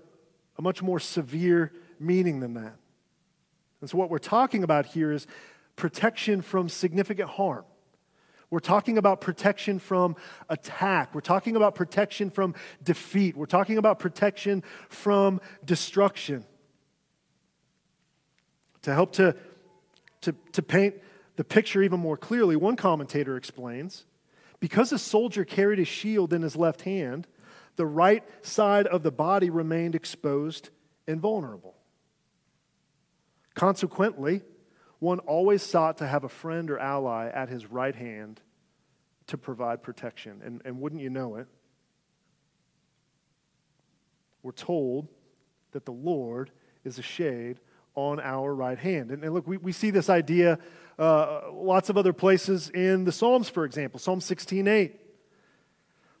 a 0.57 0.61
much 0.61 0.81
more 0.81 0.99
severe 0.99 1.71
meaning 1.99 2.41
than 2.41 2.53
that. 2.55 2.75
And 3.81 3.89
so, 3.89 3.97
what 3.97 4.09
we're 4.09 4.17
talking 4.17 4.63
about 4.63 4.87
here 4.87 5.11
is 5.11 5.25
protection 5.77 6.41
from 6.41 6.67
significant 6.67 7.29
harm. 7.29 7.63
We're 8.51 8.59
talking 8.59 8.97
about 8.97 9.21
protection 9.21 9.77
from 9.79 10.15
attack. 10.49 11.13
We're 11.13 11.21
talking 11.21 11.55
about 11.55 11.75
protection 11.75 12.31
from 12.31 12.55
defeat. 12.83 13.37
We're 13.37 13.45
talking 13.45 13.77
about 13.77 13.99
protection 13.99 14.63
from 14.89 15.39
destruction. 15.63 16.45
To 18.83 18.93
help 18.93 19.13
to, 19.13 19.35
to, 20.21 20.35
to 20.53 20.61
paint 20.61 20.95
the 21.35 21.43
picture 21.43 21.83
even 21.83 21.99
more 21.99 22.17
clearly, 22.17 22.55
one 22.55 22.75
commentator 22.75 23.37
explains 23.37 24.05
because 24.59 24.91
a 24.91 24.99
soldier 24.99 25.45
carried 25.45 25.79
a 25.79 25.85
shield 25.85 26.33
in 26.33 26.41
his 26.41 26.55
left 26.55 26.81
hand, 26.81 27.27
the 27.75 27.85
right 27.85 28.23
side 28.45 28.87
of 28.87 29.03
the 29.03 29.11
body 29.11 29.49
remained 29.49 29.95
exposed 29.95 30.69
and 31.07 31.21
vulnerable. 31.21 31.75
Consequently, 33.53 34.41
one 34.99 35.19
always 35.19 35.63
sought 35.63 35.97
to 35.97 36.07
have 36.07 36.23
a 36.23 36.29
friend 36.29 36.69
or 36.69 36.77
ally 36.77 37.29
at 37.29 37.49
his 37.49 37.65
right 37.65 37.95
hand 37.95 38.41
to 39.27 39.37
provide 39.37 39.81
protection. 39.81 40.41
And, 40.43 40.61
and 40.65 40.79
wouldn't 40.79 41.01
you 41.01 41.09
know 41.09 41.37
it? 41.37 41.47
We're 44.43 44.51
told 44.51 45.07
that 45.71 45.85
the 45.85 45.91
Lord 45.91 46.51
is 46.83 46.99
a 46.99 47.01
shade 47.01 47.59
on 47.95 48.19
our 48.19 48.53
right 48.53 48.77
hand. 48.77 49.11
And, 49.11 49.23
and 49.23 49.33
look, 49.33 49.47
we, 49.47 49.57
we 49.57 49.71
see 49.71 49.91
this 49.91 50.09
idea 50.09 50.59
uh, 50.97 51.43
lots 51.53 51.89
of 51.89 51.97
other 51.97 52.11
places 52.11 52.69
in 52.69 53.05
the 53.05 53.11
Psalms, 53.11 53.47
for 53.47 53.63
example. 53.63 53.99
Psalm 53.99 54.19
16 54.19 54.67
8 54.67 54.99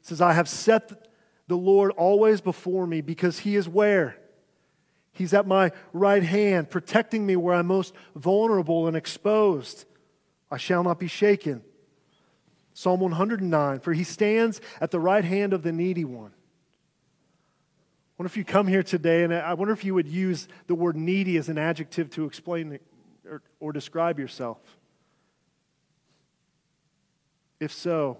says, 0.01 0.21
I 0.21 0.33
have 0.33 0.47
set 0.47 1.09
the 1.47 1.57
Lord 1.57 1.91
always 1.91 2.39
before 2.39 2.87
me 2.87 3.01
because 3.01 3.39
he 3.39 3.55
is 3.55 3.67
where? 3.67 4.17
He's 5.19 5.33
at 5.33 5.45
my 5.45 5.73
right 5.91 6.23
hand, 6.23 6.69
protecting 6.69 7.25
me 7.25 7.35
where 7.35 7.53
I'm 7.53 7.67
most 7.67 7.93
vulnerable 8.15 8.87
and 8.87 8.95
exposed. 8.95 9.83
I 10.49 10.55
shall 10.55 10.81
not 10.81 10.97
be 10.97 11.09
shaken. 11.09 11.61
Psalm 12.73 13.01
109 13.01 13.81
For 13.81 13.91
he 13.91 14.05
stands 14.05 14.61
at 14.79 14.91
the 14.91 14.99
right 15.01 15.25
hand 15.25 15.51
of 15.51 15.61
the 15.61 15.73
needy 15.73 16.05
one. 16.05 16.31
I 16.31 18.13
wonder 18.17 18.27
if 18.27 18.37
you 18.37 18.45
come 18.45 18.65
here 18.65 18.81
today, 18.81 19.25
and 19.25 19.33
I 19.33 19.55
wonder 19.55 19.73
if 19.73 19.83
you 19.83 19.93
would 19.93 20.07
use 20.07 20.47
the 20.67 20.75
word 20.75 20.95
needy 20.95 21.35
as 21.35 21.49
an 21.49 21.57
adjective 21.57 22.09
to 22.11 22.23
explain 22.23 22.79
or, 23.29 23.41
or 23.59 23.73
describe 23.73 24.19
yourself? 24.19 24.57
If 27.59 27.73
so, 27.73 28.19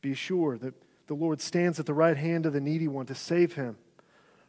Be 0.00 0.14
sure 0.14 0.58
that 0.58 0.74
the 1.06 1.14
Lord 1.14 1.40
stands 1.40 1.78
at 1.78 1.86
the 1.86 1.94
right 1.94 2.16
hand 2.16 2.46
of 2.46 2.52
the 2.52 2.60
needy 2.60 2.88
one 2.88 3.06
to 3.06 3.14
save 3.14 3.52
him 3.52 3.76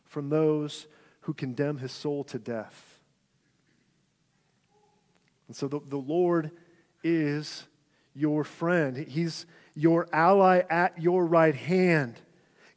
from 0.05 0.29
those 0.29 0.87
who 1.21 1.33
condemn 1.33 1.77
his 1.77 1.91
soul 1.91 2.23
to 2.25 2.39
death. 2.39 2.99
And 5.47 5.55
so 5.55 5.67
the, 5.67 5.79
the 5.87 5.97
Lord 5.97 6.51
is 7.03 7.65
your 8.15 8.43
friend. 8.43 8.97
He's 8.97 9.45
your 9.75 10.07
ally 10.13 10.61
at 10.69 11.01
your 11.01 11.25
right 11.25 11.55
hand, 11.55 12.19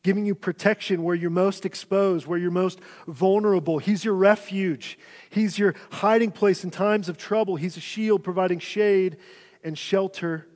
giving 0.03 0.27
you 0.27 0.35
protection 0.35 1.03
where 1.03 1.14
you're 1.14 1.31
most 1.31 1.64
exposed, 1.64 2.27
where 2.27 2.38
you're 2.38 2.51
most 2.51 2.81
vulnerable. 3.07 3.79
He's 3.79 4.05
your 4.05 4.14
refuge. 4.14 4.99
He's 5.31 5.59
your 5.59 5.75
hiding 5.91 6.33
place 6.33 6.64
in 6.64 6.71
times 6.71 7.09
of 7.09 7.17
trouble. 7.17 7.57
He's 7.57 7.77
a 7.77 7.81
shield 7.81 8.25
providing 8.25 8.59
shade 8.59 9.17
and 9.62 9.79
shelter 9.79 10.47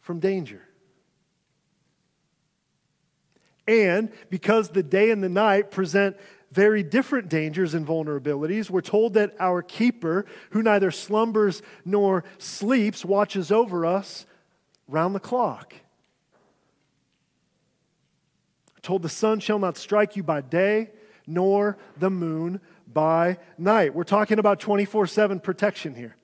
from 0.00 0.20
danger. 0.20 0.62
And 3.66 4.10
because 4.30 4.70
the 4.70 4.82
day 4.82 5.10
and 5.10 5.22
the 5.22 5.28
night 5.28 5.70
present 5.70 6.16
very 6.50 6.82
different 6.82 7.28
dangers 7.28 7.74
and 7.74 7.86
vulnerabilities, 7.86 8.68
we're 8.68 8.82
told 8.82 9.14
that 9.14 9.34
our 9.38 9.62
keeper, 9.62 10.26
who 10.50 10.62
neither 10.62 10.90
slumbers 10.90 11.62
nor 11.84 12.24
sleeps, 12.38 13.04
watches 13.04 13.50
over 13.50 13.86
us 13.86 14.26
round 14.88 15.14
the 15.14 15.20
clock. 15.20 15.74
told 18.82 19.02
the 19.02 19.08
sun 19.08 19.38
shall 19.38 19.60
not 19.60 19.76
strike 19.76 20.16
you 20.16 20.24
by 20.24 20.40
day, 20.40 20.90
nor 21.26 21.78
the 21.96 22.10
moon 22.10 22.60
by 22.92 23.38
night. 23.56 23.94
We're 23.94 24.02
talking 24.02 24.40
about 24.40 24.58
24 24.58 25.06
7 25.06 25.40
protection 25.40 25.94
here. 25.94 26.16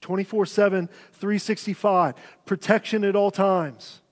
24 0.00 0.46
7, 0.46 0.88
365. 1.12 2.14
Protection 2.44 3.04
at 3.04 3.16
all 3.16 3.30
times. 3.30 4.02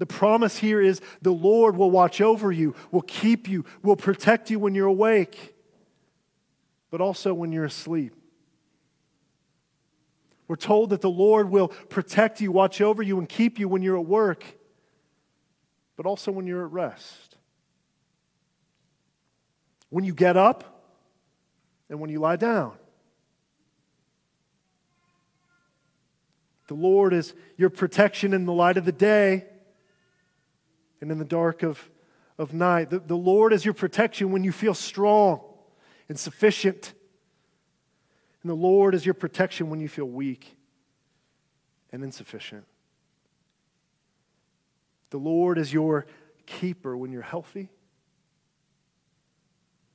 The 0.00 0.06
promise 0.06 0.56
here 0.56 0.80
is 0.80 1.02
the 1.20 1.30
Lord 1.30 1.76
will 1.76 1.90
watch 1.90 2.22
over 2.22 2.50
you, 2.50 2.74
will 2.90 3.02
keep 3.02 3.46
you, 3.46 3.66
will 3.82 3.96
protect 3.96 4.48
you 4.48 4.58
when 4.58 4.74
you're 4.74 4.86
awake, 4.86 5.54
but 6.90 7.02
also 7.02 7.34
when 7.34 7.52
you're 7.52 7.66
asleep. 7.66 8.14
We're 10.48 10.56
told 10.56 10.88
that 10.90 11.02
the 11.02 11.10
Lord 11.10 11.50
will 11.50 11.68
protect 11.68 12.40
you, 12.40 12.50
watch 12.50 12.80
over 12.80 13.02
you, 13.02 13.18
and 13.18 13.28
keep 13.28 13.58
you 13.58 13.68
when 13.68 13.82
you're 13.82 13.98
at 13.98 14.06
work, 14.06 14.42
but 15.96 16.06
also 16.06 16.32
when 16.32 16.46
you're 16.46 16.64
at 16.64 16.72
rest. 16.72 17.36
When 19.90 20.04
you 20.04 20.14
get 20.14 20.38
up 20.38 20.82
and 21.90 22.00
when 22.00 22.08
you 22.08 22.20
lie 22.20 22.36
down. 22.36 22.72
The 26.68 26.74
Lord 26.74 27.12
is 27.12 27.34
your 27.58 27.68
protection 27.68 28.32
in 28.32 28.46
the 28.46 28.52
light 28.54 28.78
of 28.78 28.86
the 28.86 28.92
day 28.92 29.44
and 31.00 31.10
in 31.10 31.18
the 31.18 31.24
dark 31.24 31.62
of, 31.62 31.90
of 32.38 32.52
night. 32.52 32.90
The, 32.90 33.00
the 33.00 33.16
Lord 33.16 33.52
is 33.52 33.64
your 33.64 33.74
protection 33.74 34.30
when 34.32 34.44
you 34.44 34.52
feel 34.52 34.74
strong 34.74 35.40
and 36.08 36.18
sufficient. 36.18 36.94
And 38.42 38.50
the 38.50 38.56
Lord 38.56 38.94
is 38.94 39.04
your 39.04 39.14
protection 39.14 39.70
when 39.70 39.80
you 39.80 39.88
feel 39.88 40.06
weak 40.06 40.56
and 41.92 42.02
insufficient. 42.02 42.64
The 45.10 45.18
Lord 45.18 45.58
is 45.58 45.72
your 45.72 46.06
keeper 46.46 46.96
when 46.96 47.12
you're 47.12 47.22
healthy. 47.22 47.68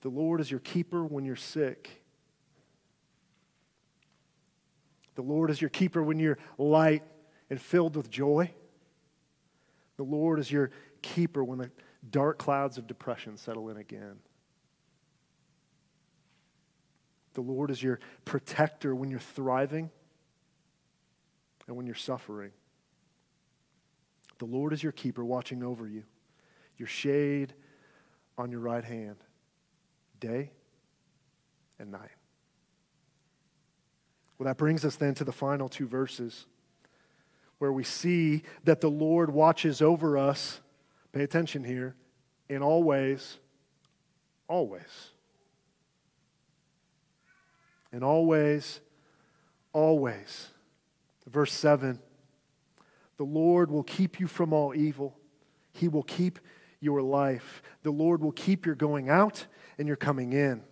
The 0.01 0.09
Lord 0.09 0.41
is 0.41 0.51
your 0.51 0.59
keeper 0.59 1.03
when 1.03 1.25
you're 1.25 1.35
sick. 1.35 2.03
The 5.15 5.21
Lord 5.21 5.49
is 5.49 5.61
your 5.61 5.69
keeper 5.69 6.03
when 6.03 6.19
you're 6.19 6.37
light 6.57 7.03
and 7.49 7.59
filled 7.59 7.95
with 7.95 8.09
joy. 8.09 8.51
The 9.97 10.03
Lord 10.03 10.39
is 10.39 10.51
your 10.51 10.71
keeper 11.05 11.43
when 11.43 11.59
the 11.59 11.71
dark 12.09 12.37
clouds 12.37 12.77
of 12.77 12.87
depression 12.87 13.37
settle 13.37 13.69
in 13.69 13.77
again. 13.77 14.17
The 17.33 17.41
Lord 17.41 17.69
is 17.69 17.83
your 17.83 17.99
protector 18.23 18.95
when 18.95 19.11
you're 19.11 19.19
thriving 19.19 19.91
and 21.67 21.75
when 21.75 21.85
you're 21.85 21.95
suffering. 21.95 22.51
The 24.39 24.45
Lord 24.45 24.73
is 24.73 24.81
your 24.81 24.91
keeper 24.91 25.23
watching 25.23 25.63
over 25.63 25.87
you, 25.87 26.03
your 26.77 26.87
shade 26.87 27.53
on 28.37 28.51
your 28.51 28.61
right 28.61 28.83
hand, 28.83 29.17
day 30.19 30.51
and 31.77 31.91
night. 31.91 32.09
Well, 34.37 34.45
that 34.45 34.57
brings 34.57 34.83
us 34.83 34.95
then 34.95 35.13
to 35.15 35.23
the 35.23 35.31
final 35.31 35.69
two 35.69 35.87
verses 35.87 36.45
where 37.57 37.71
we 37.71 37.83
see 37.83 38.43
that 38.63 38.81
the 38.81 38.89
Lord 38.89 39.29
watches 39.29 39.81
over 39.81 40.17
us 40.17 40.61
Pay 41.15 41.23
attention 41.23 41.63
here. 41.63 41.95
In 42.49 42.61
all 42.61 42.83
ways, 42.83 43.37
always. 44.49 45.11
In 47.93 48.03
all 48.03 48.25
ways, 48.25 48.81
always. 49.71 50.49
Verse 51.25 51.53
7 51.53 52.01
The 53.15 53.23
Lord 53.23 53.71
will 53.71 53.83
keep 53.83 54.19
you 54.19 54.27
from 54.27 54.51
all 54.51 54.75
evil, 54.75 55.17
He 55.71 55.87
will 55.87 56.03
keep 56.03 56.37
your 56.81 57.01
life. 57.01 57.63
The 57.83 57.91
Lord 57.91 58.21
will 58.21 58.33
keep 58.33 58.65
your 58.65 58.75
going 58.75 59.09
out 59.09 59.45
and 59.77 59.87
your 59.87 59.95
coming 59.95 60.33
in. 60.33 60.63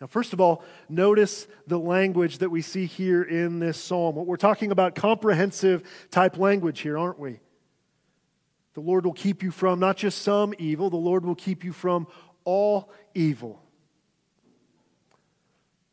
Now, 0.00 0.08
first 0.08 0.32
of 0.32 0.40
all, 0.40 0.64
notice 0.88 1.46
the 1.68 1.78
language 1.78 2.38
that 2.38 2.50
we 2.50 2.62
see 2.62 2.86
here 2.86 3.22
in 3.22 3.60
this 3.60 3.78
psalm. 3.78 4.16
What 4.16 4.26
we're 4.26 4.36
talking 4.36 4.72
about 4.72 4.96
comprehensive 4.96 5.84
type 6.10 6.36
language 6.36 6.80
here, 6.80 6.98
aren't 6.98 7.20
we? 7.20 7.38
The 8.78 8.84
Lord 8.84 9.04
will 9.04 9.12
keep 9.12 9.42
you 9.42 9.50
from 9.50 9.80
not 9.80 9.96
just 9.96 10.22
some 10.22 10.54
evil, 10.56 10.88
the 10.88 10.96
Lord 10.96 11.26
will 11.26 11.34
keep 11.34 11.64
you 11.64 11.72
from 11.72 12.06
all 12.44 12.92
evil. 13.12 13.60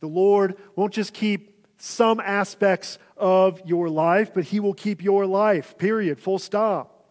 The 0.02 0.08
Lord 0.08 0.56
won't 0.76 0.94
just 0.94 1.12
keep 1.12 1.66
some 1.80 2.20
aspects 2.20 3.00
of 3.18 3.60
your 3.66 3.90
life, 3.90 4.36
but 4.36 4.44
He 4.44 4.60
will 4.60 4.76
keep 4.76 5.04
your 5.04 5.26
life, 5.26 5.80
period, 5.80 6.20
full 6.20 6.38
stop. 6.38 7.08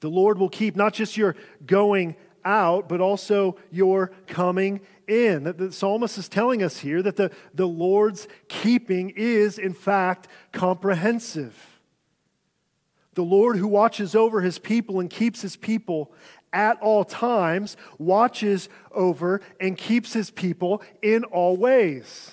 The 0.00 0.08
Lord 0.08 0.38
will 0.38 0.48
keep 0.48 0.74
not 0.74 0.94
just 0.94 1.18
your 1.18 1.36
going 1.66 2.16
out, 2.46 2.88
but 2.88 3.02
also 3.02 3.56
your 3.70 4.10
coming 4.26 4.80
in. 5.06 5.44
The, 5.44 5.70
psalmist 5.70 6.16
is 6.16 6.30
telling 6.30 6.62
us 6.62 6.78
here 6.78 7.02
that 7.02 7.16
the, 7.16 7.30
the 7.52 7.68
Lord's 7.68 8.26
keeping 8.48 9.10
is, 9.10 9.58
in 9.58 9.74
fact, 9.74 10.28
comprehensive. 10.50 11.73
The 13.14 13.22
Lord 13.22 13.56
who 13.56 13.68
watches 13.68 14.14
over 14.14 14.40
his 14.40 14.58
people 14.58 15.00
and 15.00 15.08
keeps 15.08 15.40
his 15.40 15.56
people 15.56 16.12
at 16.52 16.80
all 16.80 17.04
times, 17.04 17.76
watches 17.98 18.68
over 18.92 19.40
and 19.60 19.76
keeps 19.76 20.12
his 20.12 20.30
people 20.30 20.82
in 21.02 21.24
all 21.24 21.56
ways. 21.56 22.32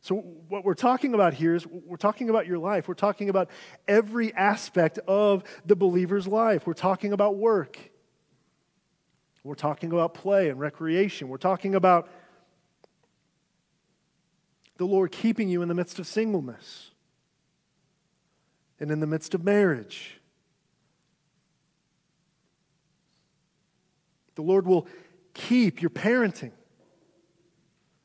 So, 0.00 0.16
what 0.48 0.64
we're 0.64 0.74
talking 0.74 1.14
about 1.14 1.34
here 1.34 1.54
is 1.54 1.66
we're 1.66 1.96
talking 1.96 2.30
about 2.30 2.46
your 2.46 2.58
life. 2.58 2.86
We're 2.86 2.94
talking 2.94 3.28
about 3.28 3.50
every 3.88 4.32
aspect 4.34 4.98
of 5.08 5.42
the 5.64 5.74
believer's 5.74 6.28
life. 6.28 6.66
We're 6.66 6.74
talking 6.74 7.12
about 7.12 7.36
work. 7.36 7.78
We're 9.42 9.54
talking 9.54 9.92
about 9.92 10.14
play 10.14 10.48
and 10.48 10.58
recreation. 10.60 11.28
We're 11.28 11.38
talking 11.38 11.74
about 11.74 12.08
the 14.76 14.86
Lord 14.86 15.12
keeping 15.12 15.48
you 15.48 15.62
in 15.62 15.68
the 15.68 15.74
midst 15.74 15.98
of 15.98 16.06
singleness 16.06 16.92
and 18.78 18.90
in 18.90 19.00
the 19.00 19.06
midst 19.06 19.34
of 19.34 19.44
marriage. 19.44 20.20
The 24.34 24.42
Lord 24.42 24.66
will 24.66 24.86
keep 25.34 25.80
your 25.80 25.90
parenting. 25.90 26.52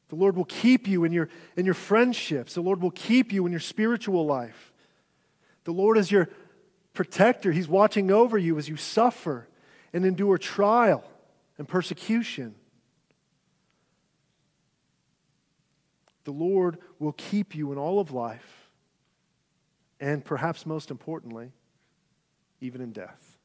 The 0.09 0.15
Lord 0.15 0.35
will 0.35 0.45
keep 0.45 0.87
you 0.87 1.03
in 1.03 1.11
your, 1.11 1.29
in 1.55 1.65
your 1.65 1.73
friendships. 1.73 2.53
The 2.53 2.61
Lord 2.61 2.81
will 2.81 2.91
keep 2.91 3.31
you 3.31 3.45
in 3.45 3.51
your 3.51 3.61
spiritual 3.61 4.25
life. 4.25 4.73
The 5.63 5.71
Lord 5.71 5.97
is 5.97 6.11
your 6.11 6.29
protector. 6.93 7.51
He's 7.51 7.67
watching 7.67 8.11
over 8.11 8.37
you 8.37 8.57
as 8.57 8.67
you 8.67 8.77
suffer 8.77 9.47
and 9.93 10.05
endure 10.05 10.37
trial 10.37 11.03
and 11.57 11.67
persecution. 11.67 12.55
The 16.23 16.31
Lord 16.31 16.77
will 16.99 17.13
keep 17.13 17.55
you 17.55 17.71
in 17.71 17.77
all 17.77 17.99
of 17.99 18.11
life 18.11 18.60
and 20.01 20.25
perhaps 20.25 20.65
most 20.65 20.89
importantly, 20.89 21.51
even 22.59 22.81
in 22.81 22.91
death. 22.91 23.37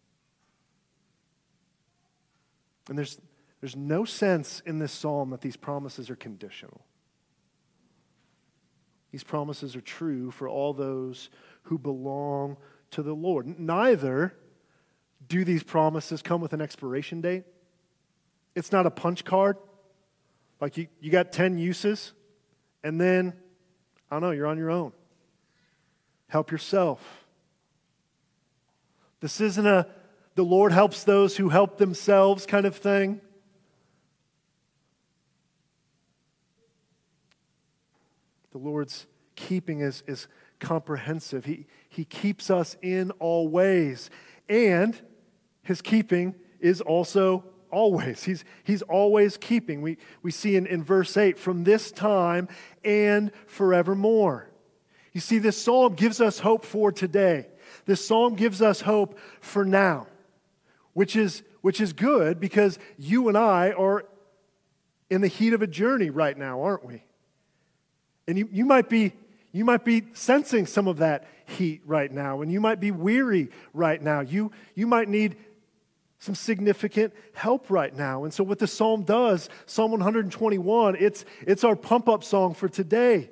And 2.88 2.97
there's, 2.97 3.21
there's 3.61 3.77
no 3.77 4.07
sense 4.07 4.62
in 4.64 4.79
this 4.79 4.90
psalm 4.90 5.31
that 5.31 5.42
these 5.42 5.57
promises 5.57 6.09
are 6.09 6.16
conditional. 6.16 6.81
These 9.12 9.23
promises 9.25 9.77
are 9.77 9.81
true 9.83 10.31
for 10.31 10.49
all 10.49 10.73
those 10.73 11.29
who 11.64 11.79
belong 11.79 12.57
to 12.92 13.03
the 13.03 13.14
Lord. 13.14 13.59
Neither 13.59 14.35
do 15.29 15.45
these 15.45 15.62
promises 15.62 16.23
come 16.23 16.40
with 16.40 16.53
an 16.53 16.61
expiration 16.61 17.21
date. 17.21 17.45
It's 18.55 18.73
not 18.73 18.87
a 18.87 18.90
punch 18.90 19.25
card. 19.25 19.59
Like 20.61 20.79
you, 20.79 20.87
you 21.01 21.11
got 21.11 21.33
10 21.33 21.59
uses 21.59 22.14
And 22.83 22.99
then, 22.99 23.35
I 24.11 24.14
don't 24.14 24.23
know, 24.23 24.31
you're 24.31 24.47
on 24.47 24.57
your 24.57 24.71
own. 24.71 24.92
Help 26.28 26.50
yourself. 26.50 27.24
This 29.20 29.40
isn't 29.40 29.66
a 29.66 29.86
the 30.36 30.44
Lord 30.44 30.70
helps 30.70 31.02
those 31.02 31.38
who 31.38 31.48
help 31.48 31.78
themselves 31.78 32.44
kind 32.44 32.66
of 32.66 32.76
thing. 32.76 33.22
The 38.52 38.58
Lord's 38.58 39.06
keeping 39.34 39.80
is, 39.80 40.02
is 40.06 40.28
comprehensive. 40.60 41.46
He, 41.46 41.66
he 41.88 42.04
keeps 42.04 42.50
us 42.50 42.76
in 42.82 43.12
all 43.12 43.48
ways. 43.48 44.10
And 44.46 45.00
his 45.62 45.80
keeping 45.80 46.34
is 46.60 46.82
also 46.82 47.44
always. 47.70 48.24
He's, 48.24 48.44
he's 48.62 48.82
always 48.82 49.38
keeping. 49.38 49.80
We, 49.80 49.96
we 50.22 50.30
see 50.30 50.54
in, 50.54 50.66
in 50.66 50.82
verse 50.82 51.16
8, 51.16 51.38
from 51.38 51.64
this 51.64 51.90
time 51.90 52.48
and 52.84 53.32
forevermore. 53.46 54.50
You 55.16 55.20
see, 55.20 55.38
this 55.38 55.57
psalm 55.57 55.94
gives 55.94 56.20
us 56.20 56.38
hope 56.38 56.62
for 56.62 56.92
today. 56.92 57.46
This 57.87 58.07
psalm 58.07 58.35
gives 58.35 58.61
us 58.61 58.83
hope 58.83 59.18
for 59.40 59.64
now, 59.64 60.09
which 60.92 61.16
is, 61.16 61.42
which 61.62 61.81
is 61.81 61.94
good 61.94 62.38
because 62.38 62.79
you 62.98 63.29
and 63.29 63.38
I 63.38 63.70
are 63.70 64.05
in 65.09 65.22
the 65.22 65.29
heat 65.29 65.55
of 65.55 65.62
a 65.62 65.66
journey 65.66 66.11
right 66.11 66.37
now, 66.37 66.61
aren't 66.61 66.85
we? 66.85 67.02
And 68.29 68.37
you, 68.37 68.46
you 68.52 68.66
might 68.66 68.90
be 68.90 69.14
you 69.52 69.64
might 69.64 69.87
be 69.87 70.02
sensing 70.12 70.66
some 70.66 70.87
of 70.87 70.98
that 70.98 71.26
heat 71.46 71.81
right 71.87 72.12
now, 72.12 72.42
and 72.42 72.52
you 72.52 72.61
might 72.61 72.79
be 72.79 72.90
weary 72.90 73.48
right 73.72 74.02
now. 74.02 74.20
You, 74.20 74.52
you 74.74 74.87
might 74.87 75.09
need 75.09 75.37
some 76.18 76.35
significant 76.35 77.14
help 77.33 77.70
right 77.70 77.96
now. 77.96 78.24
And 78.24 78.35
so, 78.35 78.44
what 78.44 78.59
the 78.59 78.66
psalm 78.66 79.05
does, 79.05 79.48
Psalm 79.64 79.92
121, 79.92 80.96
it's, 80.96 81.24
it's 81.46 81.64
our 81.64 81.74
pump 81.74 82.07
up 82.07 82.22
song 82.22 82.52
for 82.52 82.68
today. 82.68 83.31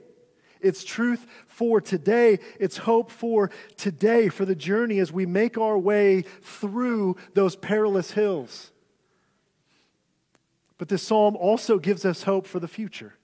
It's 0.64 0.82
truth 0.82 1.26
for 1.46 1.78
today. 1.80 2.38
It's 2.58 2.78
hope 2.78 3.10
for 3.10 3.50
today, 3.76 4.30
for 4.30 4.46
the 4.46 4.54
journey 4.54 4.98
as 4.98 5.12
we 5.12 5.26
make 5.26 5.58
our 5.58 5.78
way 5.78 6.22
through 6.40 7.16
those 7.34 7.54
perilous 7.54 8.12
hills. 8.12 8.72
But 10.78 10.88
this 10.88 11.02
psalm 11.02 11.36
also 11.36 11.78
gives 11.78 12.06
us 12.06 12.22
hope 12.22 12.46
for 12.46 12.60
the 12.60 12.66
future. 12.66 13.14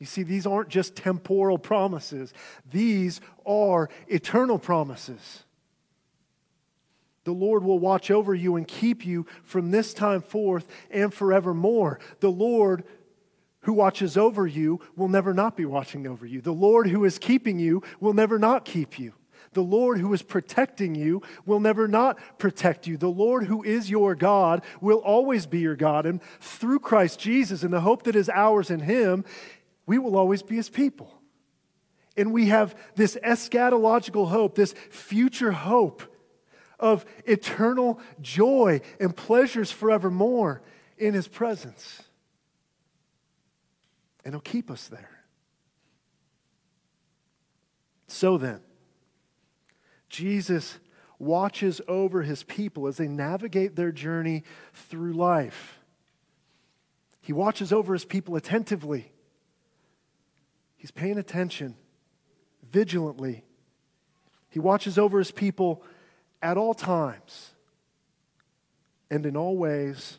You 0.00 0.06
see, 0.06 0.24
these 0.24 0.44
aren't 0.44 0.68
just 0.68 0.96
temporal 0.96 1.58
promises, 1.58 2.34
these 2.68 3.20
are 3.46 3.88
eternal 4.08 4.58
promises. 4.58 5.44
The 7.24 7.32
Lord 7.32 7.62
will 7.62 7.78
watch 7.78 8.10
over 8.10 8.34
you 8.34 8.56
and 8.56 8.66
keep 8.66 9.06
you 9.06 9.26
from 9.44 9.70
this 9.70 9.94
time 9.94 10.20
forth 10.20 10.66
and 10.90 11.14
forevermore. 11.14 12.00
The 12.18 12.32
Lord 12.32 12.82
who 13.62 13.72
watches 13.72 14.16
over 14.16 14.46
you 14.46 14.80
will 14.96 15.08
never 15.08 15.34
not 15.34 15.56
be 15.56 15.64
watching 15.64 16.06
over 16.06 16.26
you. 16.26 16.40
The 16.40 16.52
Lord 16.52 16.88
who 16.88 17.04
is 17.04 17.18
keeping 17.18 17.58
you 17.58 17.82
will 18.00 18.14
never 18.14 18.38
not 18.38 18.64
keep 18.64 18.98
you. 18.98 19.14
The 19.54 19.62
Lord 19.62 19.98
who 19.98 20.12
is 20.14 20.22
protecting 20.22 20.94
you 20.94 21.22
will 21.44 21.60
never 21.60 21.86
not 21.86 22.18
protect 22.38 22.86
you. 22.86 22.96
The 22.96 23.08
Lord 23.08 23.44
who 23.44 23.62
is 23.62 23.90
your 23.90 24.14
God 24.14 24.62
will 24.80 24.98
always 24.98 25.46
be 25.46 25.60
your 25.60 25.76
God. 25.76 26.06
And 26.06 26.22
through 26.40 26.78
Christ 26.78 27.20
Jesus 27.20 27.62
and 27.62 27.72
the 27.72 27.82
hope 27.82 28.04
that 28.04 28.16
is 28.16 28.30
ours 28.30 28.70
in 28.70 28.80
Him, 28.80 29.24
we 29.86 29.98
will 29.98 30.16
always 30.16 30.42
be 30.42 30.56
his 30.56 30.68
people. 30.68 31.12
And 32.16 32.32
we 32.32 32.46
have 32.46 32.74
this 32.94 33.16
eschatological 33.24 34.28
hope, 34.28 34.54
this 34.54 34.74
future 34.90 35.52
hope 35.52 36.02
of 36.78 37.04
eternal 37.24 38.00
joy 38.20 38.80
and 39.00 39.16
pleasures 39.16 39.70
forevermore 39.70 40.62
in 40.98 41.14
his 41.14 41.28
presence. 41.28 42.02
And 44.24 44.34
he'll 44.34 44.40
keep 44.40 44.70
us 44.70 44.88
there. 44.88 45.24
So 48.06 48.38
then, 48.38 48.60
Jesus 50.08 50.78
watches 51.18 51.80
over 51.88 52.22
his 52.22 52.42
people 52.42 52.86
as 52.86 52.98
they 52.98 53.08
navigate 53.08 53.74
their 53.74 53.92
journey 53.92 54.44
through 54.72 55.14
life. 55.14 55.78
He 57.20 57.32
watches 57.32 57.72
over 57.72 57.92
his 57.92 58.04
people 58.04 58.36
attentively 58.36 59.12
He's 60.82 60.90
paying 60.90 61.16
attention 61.16 61.76
vigilantly. 62.68 63.44
He 64.48 64.58
watches 64.58 64.98
over 64.98 65.18
his 65.18 65.30
people 65.30 65.84
at 66.42 66.56
all 66.58 66.74
times 66.74 67.52
and 69.08 69.24
in 69.24 69.36
all 69.36 69.56
ways, 69.56 70.18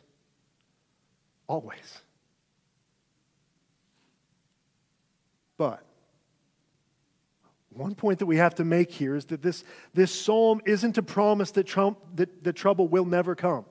always. 1.46 2.00
But 5.56 5.84
one 7.70 7.94
point 7.94 8.20
that 8.20 8.26
we 8.26 8.36
have 8.36 8.54
to 8.56 8.64
make 8.64 8.90
here 8.90 9.16
is 9.16 9.26
that 9.26 9.42
this, 9.42 9.64
this 9.94 10.12
psalm 10.12 10.60
isn't 10.64 10.96
a 10.96 11.02
promise 11.02 11.50
that, 11.52 11.64
Trump, 11.64 11.98
that, 12.14 12.44
that 12.44 12.54
trouble 12.54 12.88
will 12.88 13.04
never 13.04 13.34
come. 13.34 13.64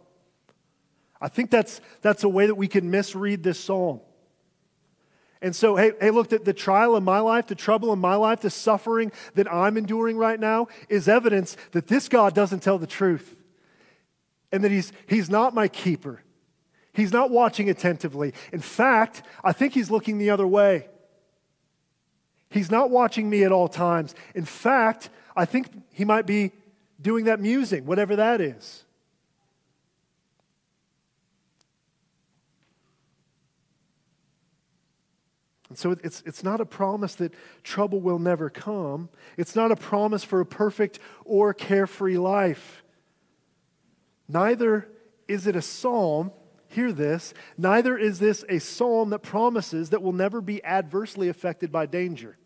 I 1.22 1.30
think 1.30 1.50
that's, 1.52 1.80
that's 2.02 2.24
a 2.24 2.30
way 2.30 2.48
that 2.48 2.56
we 2.56 2.68
can 2.68 2.92
misread 2.92 3.44
this 3.44 3.60
psalm. 3.60 4.02
And 5.42 5.56
so, 5.56 5.76
hey, 5.76 5.92
hey, 6.00 6.12
look, 6.12 6.30
the, 6.30 6.40
the 6.40 6.54
trial 6.54 6.96
in 6.96 7.04
my 7.04 7.20
life, 7.20 7.48
the 7.48 7.56
trouble 7.56 7.92
in 7.94 8.00
my 8.00 8.16
life, 8.16 8.42
the 8.42 8.50
suffering 8.50 9.12
that 9.36 9.52
I'm 9.52 9.78
enduring 9.78 10.18
right 10.18 10.40
now 10.40 10.68
is 10.90 11.08
evidence 11.08 11.58
that 11.72 11.88
this 11.88 12.10
God 12.10 12.34
doesn't 12.34 12.62
tell 12.62 12.78
the 12.78 12.88
truth 12.88 13.38
and 14.52 14.64
that 14.64 14.72
he's, 14.72 14.94
he's 15.08 15.30
not 15.30 15.54
my 15.54 15.68
keeper. 15.68 16.22
He's 16.94 17.12
not 17.12 17.32
watching 17.32 17.70
attentively. 17.70 18.34
In 18.52 18.62
fact, 18.62 19.24
I 19.44 19.52
think 19.52 19.74
he's 19.74 19.90
looking 19.90 20.18
the 20.18 20.30
other 20.30 20.48
way. 20.48 20.88
He's 22.54 22.70
not 22.70 22.92
watching 22.92 23.32
me 23.32 23.44
at 23.44 23.52
all 23.52 23.68
times. 23.68 24.14
In 24.36 24.46
fact, 24.46 25.10
I 25.36 25.46
think 25.46 25.68
he 25.92 26.06
might 26.06 26.28
be 26.28 26.52
doing 27.02 27.26
that 27.26 27.40
musing, 27.40 27.88
whatever 27.88 28.16
that 28.16 28.42
is. 28.42 28.86
And 35.70 35.78
so 35.80 35.96
it's, 36.04 36.22
it's 36.28 36.44
not 36.44 36.62
a 36.62 36.66
promise 36.66 37.16
that 37.16 37.34
trouble 37.64 38.00
will 38.00 38.20
never 38.20 38.52
come. 38.52 39.10
It's 39.36 39.56
not 39.56 39.72
a 39.72 39.76
promise 39.76 40.24
for 40.24 40.40
a 40.40 40.46
perfect 40.46 41.00
or 41.26 41.56
carefree 41.56 42.20
life. 42.20 42.84
Neither 44.28 44.88
is 45.28 45.48
it 45.48 45.56
a 45.56 45.62
psalm, 45.64 46.32
hear 46.68 46.92
this, 46.92 47.34
neither 47.58 47.98
is 47.98 48.20
this 48.20 48.46
a 48.48 48.60
psalm 48.60 49.10
that 49.10 49.24
promises 49.24 49.90
that 49.90 50.04
will 50.04 50.14
never 50.14 50.40
be 50.40 50.64
adversely 50.64 51.30
affected 51.30 51.72
by 51.72 51.88
danger. 51.88 52.38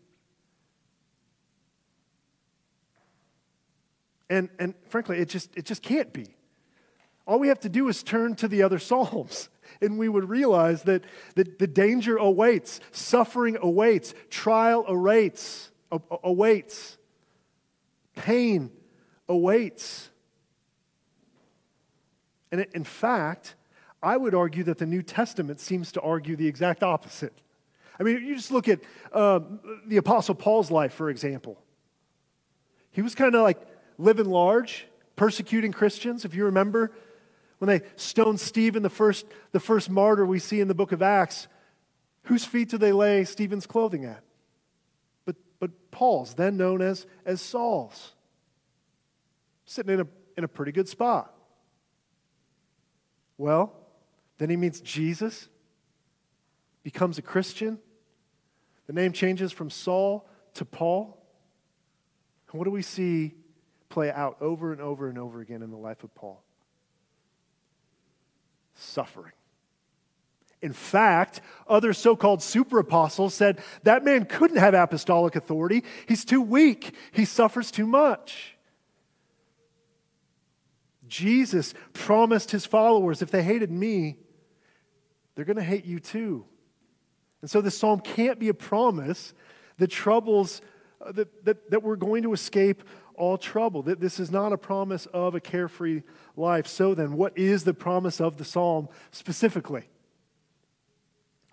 And, 4.29 4.49
and 4.59 4.73
frankly, 4.89 5.19
it 5.19 5.29
just, 5.29 5.55
it 5.55 5.65
just 5.65 5.81
can't 5.81 6.11
be. 6.11 6.35
All 7.25 7.39
we 7.39 7.49
have 7.49 7.59
to 7.61 7.69
do 7.69 7.87
is 7.87 8.03
turn 8.03 8.35
to 8.35 8.47
the 8.47 8.63
other 8.63 8.79
Psalms 8.79 9.49
and 9.81 9.97
we 9.97 10.09
would 10.09 10.29
realize 10.29 10.83
that, 10.83 11.03
that 11.35 11.59
the 11.59 11.67
danger 11.67 12.17
awaits, 12.17 12.79
suffering 12.91 13.57
awaits, 13.61 14.13
trial 14.29 14.85
awaits, 14.87 15.71
awaits, 16.23 16.97
pain 18.15 18.71
awaits. 19.27 20.09
And 22.51 22.65
in 22.73 22.83
fact, 22.83 23.55
I 24.01 24.17
would 24.17 24.33
argue 24.33 24.63
that 24.63 24.77
the 24.77 24.85
New 24.85 25.01
Testament 25.01 25.59
seems 25.59 25.91
to 25.93 26.01
argue 26.01 26.35
the 26.35 26.47
exact 26.47 26.83
opposite. 26.83 27.33
I 27.99 28.03
mean, 28.03 28.23
you 28.25 28.35
just 28.35 28.51
look 28.51 28.67
at 28.67 28.79
um, 29.11 29.59
the 29.87 29.97
Apostle 29.97 30.35
Paul's 30.35 30.69
life, 30.69 30.93
for 30.93 31.09
example. 31.09 31.61
He 32.91 33.01
was 33.01 33.15
kind 33.15 33.35
of 33.35 33.41
like 33.41 33.59
living 33.97 34.25
large, 34.25 34.87
persecuting 35.15 35.71
Christians. 35.71 36.25
If 36.25 36.35
you 36.35 36.45
remember, 36.45 36.91
when 37.59 37.67
they 37.67 37.85
stoned 37.95 38.39
Stephen, 38.39 38.83
the 38.83 38.89
first, 38.89 39.25
the 39.51 39.59
first 39.59 39.89
martyr 39.89 40.25
we 40.25 40.39
see 40.39 40.61
in 40.61 40.67
the 40.67 40.75
book 40.75 40.91
of 40.91 41.01
Acts, 41.01 41.47
whose 42.23 42.45
feet 42.45 42.69
do 42.69 42.77
they 42.77 42.91
lay 42.91 43.23
Stephen's 43.23 43.65
clothing 43.65 44.05
at? 44.05 44.23
But, 45.25 45.35
but 45.59 45.91
Paul's, 45.91 46.35
then 46.35 46.57
known 46.57 46.81
as, 46.81 47.07
as 47.25 47.41
Saul's, 47.41 48.13
sitting 49.65 49.93
in 49.93 50.01
a, 50.01 50.07
in 50.37 50.43
a 50.43 50.47
pretty 50.47 50.71
good 50.71 50.87
spot. 50.87 51.33
Well, 53.37 53.73
then 54.37 54.49
he 54.49 54.55
meets 54.55 54.81
Jesus, 54.81 55.49
becomes 56.83 57.17
a 57.17 57.21
Christian. 57.21 57.79
The 58.85 58.93
name 58.93 59.11
changes 59.11 59.51
from 59.51 59.69
Saul 59.69 60.27
to 60.53 60.65
Paul. 60.65 61.17
And 62.51 62.59
what 62.59 62.65
do 62.65 62.71
we 62.71 62.81
see 62.81 63.35
play 63.89 64.11
out 64.11 64.37
over 64.41 64.71
and 64.71 64.81
over 64.81 65.09
and 65.09 65.17
over 65.17 65.41
again 65.41 65.61
in 65.61 65.71
the 65.71 65.77
life 65.77 66.03
of 66.03 66.13
Paul? 66.15 66.43
suffering. 68.77 69.33
In 70.61 70.73
fact, 70.73 71.41
other 71.67 71.93
so 71.93 72.15
called 72.15 72.41
super 72.41 72.79
apostles 72.79 73.33
said 73.33 73.59
that 73.83 74.03
man 74.03 74.25
couldn't 74.25 74.57
have 74.57 74.73
apostolic 74.73 75.35
authority. 75.35 75.83
He's 76.07 76.25
too 76.25 76.41
weak, 76.41 76.95
he 77.11 77.25
suffers 77.25 77.69
too 77.69 77.85
much. 77.85 78.55
Jesus 81.07 81.73
promised 81.93 82.51
his 82.51 82.65
followers 82.65 83.21
if 83.21 83.31
they 83.31 83.43
hated 83.43 83.71
me, 83.71 84.17
they're 85.35 85.45
going 85.45 85.57
to 85.57 85.63
hate 85.63 85.85
you 85.85 85.99
too. 85.99 86.45
And 87.41 87.49
so 87.49 87.61
this 87.61 87.77
psalm 87.77 87.99
can't 87.99 88.39
be 88.39 88.49
a 88.49 88.53
promise 88.53 89.33
that 89.77 89.87
troubles, 89.87 90.61
uh, 90.99 91.11
that, 91.13 91.45
that, 91.45 91.71
that 91.71 91.83
we're 91.83 91.95
going 91.95 92.23
to 92.23 92.33
escape 92.33 92.83
all 93.17 93.37
trouble. 93.37 93.81
That 93.83 93.99
this 93.99 94.19
is 94.19 94.31
not 94.31 94.53
a 94.53 94.57
promise 94.57 95.05
of 95.07 95.35
a 95.35 95.39
carefree 95.39 96.03
life. 96.35 96.67
So 96.67 96.93
then, 96.93 97.13
what 97.13 97.37
is 97.37 97.63
the 97.63 97.73
promise 97.73 98.21
of 98.21 98.37
the 98.37 98.45
psalm 98.45 98.87
specifically? 99.11 99.89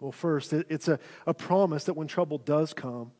Well, 0.00 0.12
first, 0.12 0.52
it's 0.52 0.88
a, 0.88 0.98
a 1.26 1.34
promise 1.34 1.84
that 1.84 1.94
when 1.94 2.08
trouble 2.08 2.38
does 2.38 2.74
come, 2.74 3.12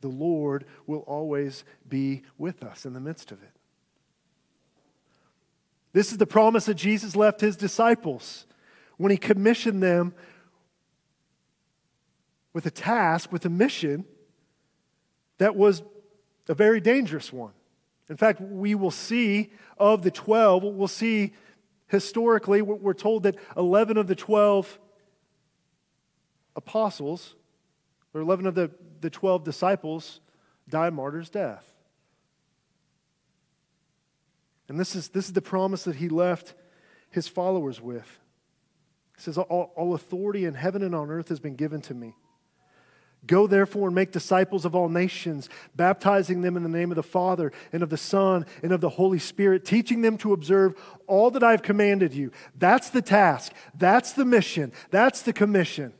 the 0.00 0.08
Lord 0.08 0.64
will 0.86 1.00
always 1.00 1.64
be 1.88 2.22
with 2.38 2.62
us 2.62 2.84
in 2.84 2.92
the 2.92 3.00
midst 3.00 3.32
of 3.32 3.42
it. 3.42 3.50
This 5.92 6.12
is 6.12 6.18
the 6.18 6.26
promise 6.26 6.66
that 6.66 6.74
Jesus 6.74 7.16
left 7.16 7.40
his 7.40 7.56
disciples 7.56 8.46
when 8.98 9.10
he 9.10 9.16
commissioned 9.16 9.82
them 9.82 10.14
with 12.52 12.66
a 12.66 12.70
task, 12.70 13.32
with 13.32 13.44
a 13.44 13.50
mission 13.50 14.04
that 15.38 15.56
was 15.56 15.82
a 16.48 16.54
very 16.54 16.80
dangerous 16.80 17.32
one. 17.32 17.52
In 18.08 18.16
fact, 18.16 18.40
we 18.40 18.74
will 18.74 18.90
see 18.90 19.50
of 19.78 20.02
the 20.02 20.10
12, 20.10 20.62
we'll 20.62 20.88
see 20.88 21.32
historically, 21.88 22.62
we're 22.62 22.94
told 22.94 23.24
that 23.24 23.36
11 23.56 23.96
of 23.96 24.06
the 24.06 24.14
12 24.14 24.78
apostles, 26.54 27.34
or 28.14 28.20
11 28.20 28.46
of 28.46 28.54
the, 28.54 28.70
the 29.00 29.10
12 29.10 29.44
disciples, 29.44 30.20
die 30.68 30.90
martyr's 30.90 31.30
death. 31.30 31.74
And 34.68 34.80
this 34.80 34.96
is, 34.96 35.08
this 35.08 35.26
is 35.26 35.32
the 35.32 35.42
promise 35.42 35.84
that 35.84 35.96
he 35.96 36.08
left 36.08 36.54
his 37.10 37.28
followers 37.28 37.80
with. 37.80 38.18
He 39.16 39.22
says, 39.22 39.38
all, 39.38 39.72
all 39.76 39.94
authority 39.94 40.44
in 40.44 40.54
heaven 40.54 40.82
and 40.82 40.94
on 40.94 41.10
earth 41.10 41.28
has 41.28 41.40
been 41.40 41.54
given 41.54 41.80
to 41.82 41.94
me. 41.94 42.16
Go 43.26 43.46
therefore 43.46 43.88
and 43.88 43.94
make 43.94 44.12
disciples 44.12 44.64
of 44.64 44.74
all 44.74 44.88
nations, 44.88 45.48
baptizing 45.74 46.42
them 46.42 46.56
in 46.56 46.62
the 46.62 46.68
name 46.68 46.90
of 46.90 46.96
the 46.96 47.02
Father 47.02 47.52
and 47.72 47.82
of 47.82 47.90
the 47.90 47.96
Son 47.96 48.46
and 48.62 48.72
of 48.72 48.80
the 48.80 48.90
Holy 48.90 49.18
Spirit, 49.18 49.64
teaching 49.64 50.02
them 50.02 50.18
to 50.18 50.32
observe 50.32 50.74
all 51.06 51.30
that 51.30 51.42
I've 51.42 51.62
commanded 51.62 52.14
you. 52.14 52.30
That's 52.56 52.90
the 52.90 53.02
task. 53.02 53.52
That's 53.74 54.12
the 54.12 54.24
mission. 54.24 54.72
That's 54.90 55.22
the 55.22 55.32
commission. 55.32 55.92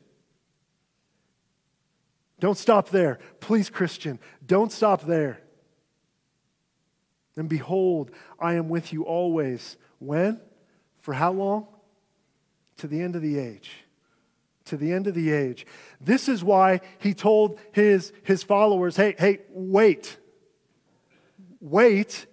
Don't 2.38 2.58
stop 2.58 2.90
there. 2.90 3.18
Please, 3.40 3.70
Christian, 3.70 4.18
don't 4.44 4.70
stop 4.70 5.02
there. 5.02 5.40
And 7.36 7.48
behold, 7.48 8.10
I 8.38 8.54
am 8.54 8.68
with 8.68 8.92
you 8.92 9.04
always. 9.04 9.76
When? 9.98 10.40
For 10.98 11.14
how 11.14 11.32
long? 11.32 11.66
To 12.78 12.86
the 12.86 13.00
end 13.00 13.16
of 13.16 13.22
the 13.22 13.38
age 13.38 13.85
to 14.66 14.76
the 14.76 14.92
end 14.92 15.06
of 15.06 15.14
the 15.14 15.32
age. 15.32 15.66
This 16.00 16.28
is 16.28 16.44
why 16.44 16.80
he 16.98 17.14
told 17.14 17.58
his, 17.72 18.12
his 18.22 18.42
followers 18.42 18.96
hey, 18.96 19.14
hey, 19.18 19.40
wait. 19.50 20.18
Wait 21.60 22.26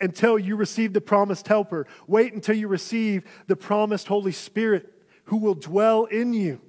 until 0.00 0.38
you 0.38 0.56
receive 0.56 0.92
the 0.92 1.00
promised 1.00 1.48
helper. 1.48 1.86
Wait 2.06 2.34
until 2.34 2.56
you 2.56 2.68
receive 2.68 3.24
the 3.46 3.56
promised 3.56 4.08
Holy 4.08 4.32
Spirit 4.32 4.92
who 5.24 5.38
will 5.38 5.54
dwell 5.54 6.04
in 6.04 6.32
you. 6.32 6.60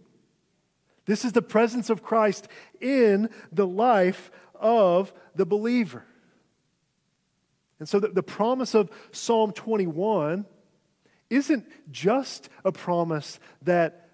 This 1.05 1.23
is 1.23 1.31
the 1.31 1.41
presence 1.41 1.89
of 1.89 2.03
Christ 2.03 2.47
in 2.81 3.29
the 3.51 3.67
life 3.67 4.29
of 4.55 5.13
the 5.35 5.45
believer. 5.45 6.03
And 7.79 7.87
so 7.87 7.99
the, 7.99 8.09
the 8.09 8.23
promise 8.23 8.73
of 8.73 8.89
Psalm 9.11 9.51
21 9.51 10.45
isn't 11.29 11.65
just 11.91 12.49
a 12.65 12.71
promise 12.71 13.39
that 13.61 14.06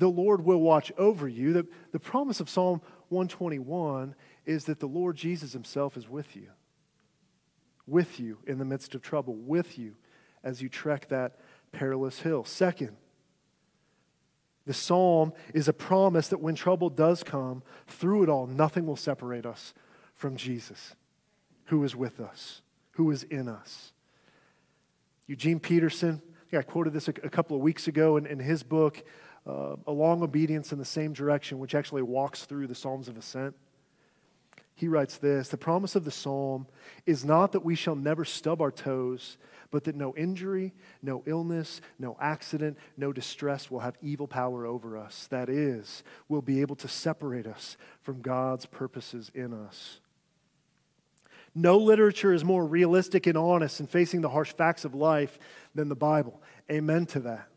the 0.00 0.08
Lord 0.08 0.44
will 0.44 0.60
watch 0.60 0.90
over 0.96 1.28
you. 1.28 1.52
The, 1.52 1.66
the 1.92 2.00
promise 2.00 2.40
of 2.40 2.48
Psalm 2.48 2.80
121 3.10 4.14
is 4.46 4.64
that 4.64 4.80
the 4.80 4.86
Lord 4.86 5.14
Jesus 5.14 5.52
himself 5.52 5.96
is 5.96 6.08
with 6.08 6.34
you, 6.34 6.48
with 7.86 8.18
you 8.18 8.38
in 8.46 8.58
the 8.58 8.64
midst 8.64 8.94
of 8.94 9.02
trouble, 9.02 9.34
with 9.34 9.78
you 9.78 9.94
as 10.42 10.62
you 10.62 10.70
trek 10.70 11.08
that 11.10 11.38
perilous 11.70 12.20
hill. 12.20 12.44
Second, 12.44 12.96
the 14.64 14.72
psalm 14.72 15.34
is 15.52 15.68
a 15.68 15.72
promise 15.74 16.28
that 16.28 16.40
when 16.40 16.54
trouble 16.54 16.88
does 16.88 17.22
come, 17.22 17.62
through 17.86 18.22
it 18.22 18.28
all, 18.30 18.46
nothing 18.46 18.86
will 18.86 18.96
separate 18.96 19.44
us 19.44 19.74
from 20.14 20.36
Jesus, 20.36 20.94
who 21.66 21.84
is 21.84 21.94
with 21.94 22.20
us, 22.20 22.62
who 22.92 23.10
is 23.10 23.24
in 23.24 23.48
us. 23.48 23.92
Eugene 25.26 25.60
Peterson, 25.60 26.22
I, 26.52 26.58
I 26.58 26.62
quoted 26.62 26.94
this 26.94 27.08
a, 27.08 27.14
a 27.22 27.28
couple 27.28 27.54
of 27.54 27.62
weeks 27.62 27.86
ago 27.86 28.16
in, 28.16 28.26
in 28.26 28.38
his 28.38 28.62
book, 28.62 29.04
uh, 29.46 29.76
a 29.86 29.92
long 29.92 30.22
obedience 30.22 30.72
in 30.72 30.78
the 30.78 30.84
same 30.84 31.12
direction, 31.12 31.58
which 31.58 31.74
actually 31.74 32.02
walks 32.02 32.44
through 32.44 32.66
the 32.66 32.74
Psalms 32.74 33.08
of 33.08 33.16
Ascent. 33.16 33.54
He 34.74 34.88
writes 34.88 35.18
this 35.18 35.50
The 35.50 35.58
promise 35.58 35.94
of 35.94 36.04
the 36.04 36.10
psalm 36.10 36.66
is 37.04 37.24
not 37.24 37.52
that 37.52 37.64
we 37.64 37.74
shall 37.74 37.96
never 37.96 38.24
stub 38.24 38.62
our 38.62 38.70
toes, 38.70 39.36
but 39.70 39.84
that 39.84 39.94
no 39.94 40.14
injury, 40.16 40.72
no 41.02 41.22
illness, 41.26 41.80
no 41.98 42.16
accident, 42.18 42.78
no 42.96 43.12
distress 43.12 43.70
will 43.70 43.80
have 43.80 43.96
evil 44.00 44.26
power 44.26 44.64
over 44.64 44.96
us. 44.96 45.26
That 45.28 45.48
is, 45.48 46.02
will 46.28 46.42
be 46.42 46.62
able 46.62 46.76
to 46.76 46.88
separate 46.88 47.46
us 47.46 47.76
from 48.00 48.22
God's 48.22 48.66
purposes 48.66 49.30
in 49.34 49.52
us. 49.52 50.00
No 51.54 51.76
literature 51.76 52.32
is 52.32 52.44
more 52.44 52.64
realistic 52.64 53.26
and 53.26 53.36
honest 53.36 53.80
in 53.80 53.86
facing 53.86 54.20
the 54.20 54.28
harsh 54.28 54.52
facts 54.52 54.84
of 54.84 54.94
life 54.94 55.38
than 55.74 55.88
the 55.88 55.96
Bible. 55.96 56.40
Amen 56.70 57.06
to 57.06 57.20
that. 57.20 57.48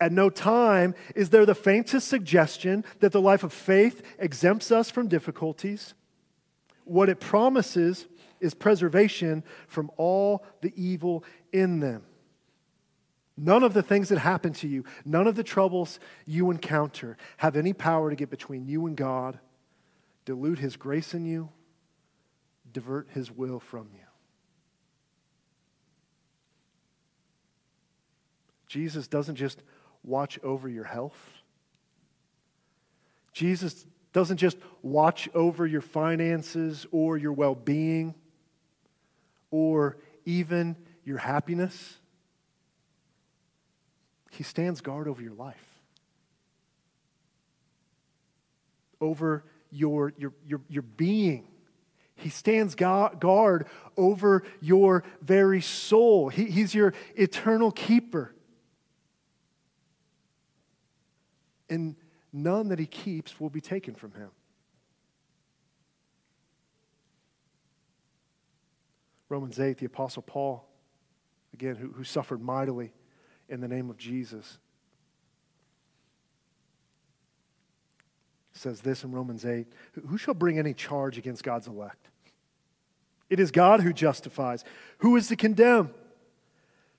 At 0.00 0.12
no 0.12 0.28
time 0.28 0.94
is 1.14 1.30
there 1.30 1.46
the 1.46 1.54
faintest 1.54 2.08
suggestion 2.08 2.84
that 3.00 3.12
the 3.12 3.20
life 3.20 3.44
of 3.44 3.52
faith 3.52 4.02
exempts 4.18 4.70
us 4.70 4.90
from 4.90 5.08
difficulties. 5.08 5.94
What 6.84 7.08
it 7.08 7.20
promises 7.20 8.06
is 8.40 8.54
preservation 8.54 9.44
from 9.68 9.90
all 9.96 10.44
the 10.60 10.72
evil 10.76 11.24
in 11.52 11.80
them. 11.80 12.02
None 13.36 13.64
of 13.64 13.74
the 13.74 13.82
things 13.82 14.10
that 14.10 14.18
happen 14.18 14.52
to 14.54 14.68
you, 14.68 14.84
none 15.04 15.26
of 15.26 15.34
the 15.34 15.42
troubles 15.42 15.98
you 16.24 16.50
encounter 16.50 17.16
have 17.38 17.56
any 17.56 17.72
power 17.72 18.10
to 18.10 18.16
get 18.16 18.30
between 18.30 18.66
you 18.66 18.86
and 18.86 18.96
God, 18.96 19.38
dilute 20.24 20.58
His 20.58 20.76
grace 20.76 21.14
in 21.14 21.24
you, 21.24 21.48
divert 22.70 23.08
His 23.10 23.32
will 23.32 23.58
from 23.58 23.88
you. 23.92 24.00
Jesus 28.68 29.08
doesn't 29.08 29.36
just 29.36 29.62
watch 30.04 30.38
over 30.42 30.68
your 30.68 30.84
health. 30.84 31.18
Jesus 33.32 33.86
doesn't 34.12 34.36
just 34.36 34.56
watch 34.82 35.28
over 35.34 35.66
your 35.66 35.80
finances 35.80 36.86
or 36.92 37.16
your 37.16 37.32
well 37.32 37.54
being 37.54 38.14
or 39.50 39.96
even 40.24 40.76
your 41.04 41.18
happiness. 41.18 41.96
He 44.30 44.42
stands 44.42 44.80
guard 44.80 45.06
over 45.08 45.22
your 45.22 45.34
life, 45.34 45.80
over 49.00 49.44
your, 49.70 50.12
your, 50.16 50.32
your, 50.46 50.60
your 50.68 50.82
being. 50.82 51.46
He 52.16 52.28
stands 52.28 52.74
guard 52.74 53.66
over 53.96 54.44
your 54.60 55.04
very 55.20 55.60
soul. 55.60 56.28
He, 56.28 56.44
he's 56.46 56.74
your 56.74 56.94
eternal 57.16 57.70
keeper. 57.70 58.33
And 61.68 61.96
none 62.32 62.68
that 62.68 62.78
he 62.78 62.86
keeps 62.86 63.40
will 63.40 63.50
be 63.50 63.60
taken 63.60 63.94
from 63.94 64.12
him. 64.12 64.30
Romans 69.28 69.58
8, 69.58 69.78
the 69.78 69.86
Apostle 69.86 70.22
Paul, 70.22 70.68
again, 71.52 71.76
who, 71.76 71.88
who 71.88 72.04
suffered 72.04 72.42
mightily 72.42 72.92
in 73.48 73.60
the 73.60 73.68
name 73.68 73.90
of 73.90 73.96
Jesus, 73.96 74.58
says 78.52 78.80
this 78.80 79.02
in 79.04 79.12
Romans 79.12 79.44
8 79.44 79.66
Who 80.08 80.16
shall 80.16 80.34
bring 80.34 80.58
any 80.58 80.74
charge 80.74 81.18
against 81.18 81.42
God's 81.42 81.66
elect? 81.66 82.08
It 83.28 83.40
is 83.40 83.50
God 83.50 83.80
who 83.80 83.92
justifies. 83.92 84.64
Who 84.98 85.16
is 85.16 85.28
to 85.28 85.36
condemn? 85.36 85.90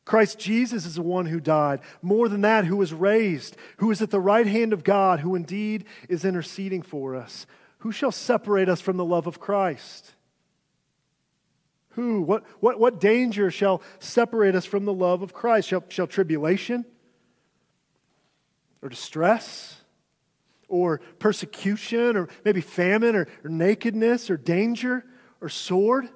Christ 0.06 0.38
Jesus 0.38 0.86
is 0.86 0.95
the 0.95 1.01
one 1.01 1.26
who 1.26 1.39
died. 1.39 1.82
More 2.03 2.30
than 2.30 2.41
that, 2.41 2.66
who 2.66 2.78
was 2.78 2.93
raised, 2.93 3.58
who 3.78 3.89
is 3.89 4.03
at 4.03 4.12
the 4.12 4.20
right 4.20 4.45
hand 4.45 4.72
of 4.72 4.84
God, 4.84 5.20
who 5.20 5.34
indeed 5.34 5.86
is 6.08 6.24
interceding 6.24 6.84
for 6.84 7.16
us. 7.16 7.47
Who 7.80 7.91
shall 7.91 8.12
separate 8.12 8.70
us 8.70 8.82
from 8.82 8.97
the 8.97 9.06
love 9.06 9.26
of 9.26 9.39
Christ? 9.39 10.14
Who? 11.89 12.22
What, 12.22 12.43
what, 12.60 12.80
what 12.80 12.99
danger 12.99 13.49
shall 13.49 13.82
separate 13.99 14.53
us 14.53 14.66
from 14.66 14.86
the 14.86 14.93
love 14.93 15.24
of 15.24 15.34
Christ? 15.34 15.70
Shall, 15.70 15.84
shall 15.89 16.08
tribulation? 16.08 16.86
Or 18.82 18.89
distress? 18.89 19.82
Or 20.68 20.99
persecution? 21.18 22.16
Or 22.16 22.28
maybe 22.43 22.62
famine? 22.62 23.16
Or, 23.16 23.28
or 23.43 23.49
nakedness? 23.49 24.30
Or 24.30 24.38
danger? 24.38 25.03
Or 25.41 25.49
sword? 25.49 26.10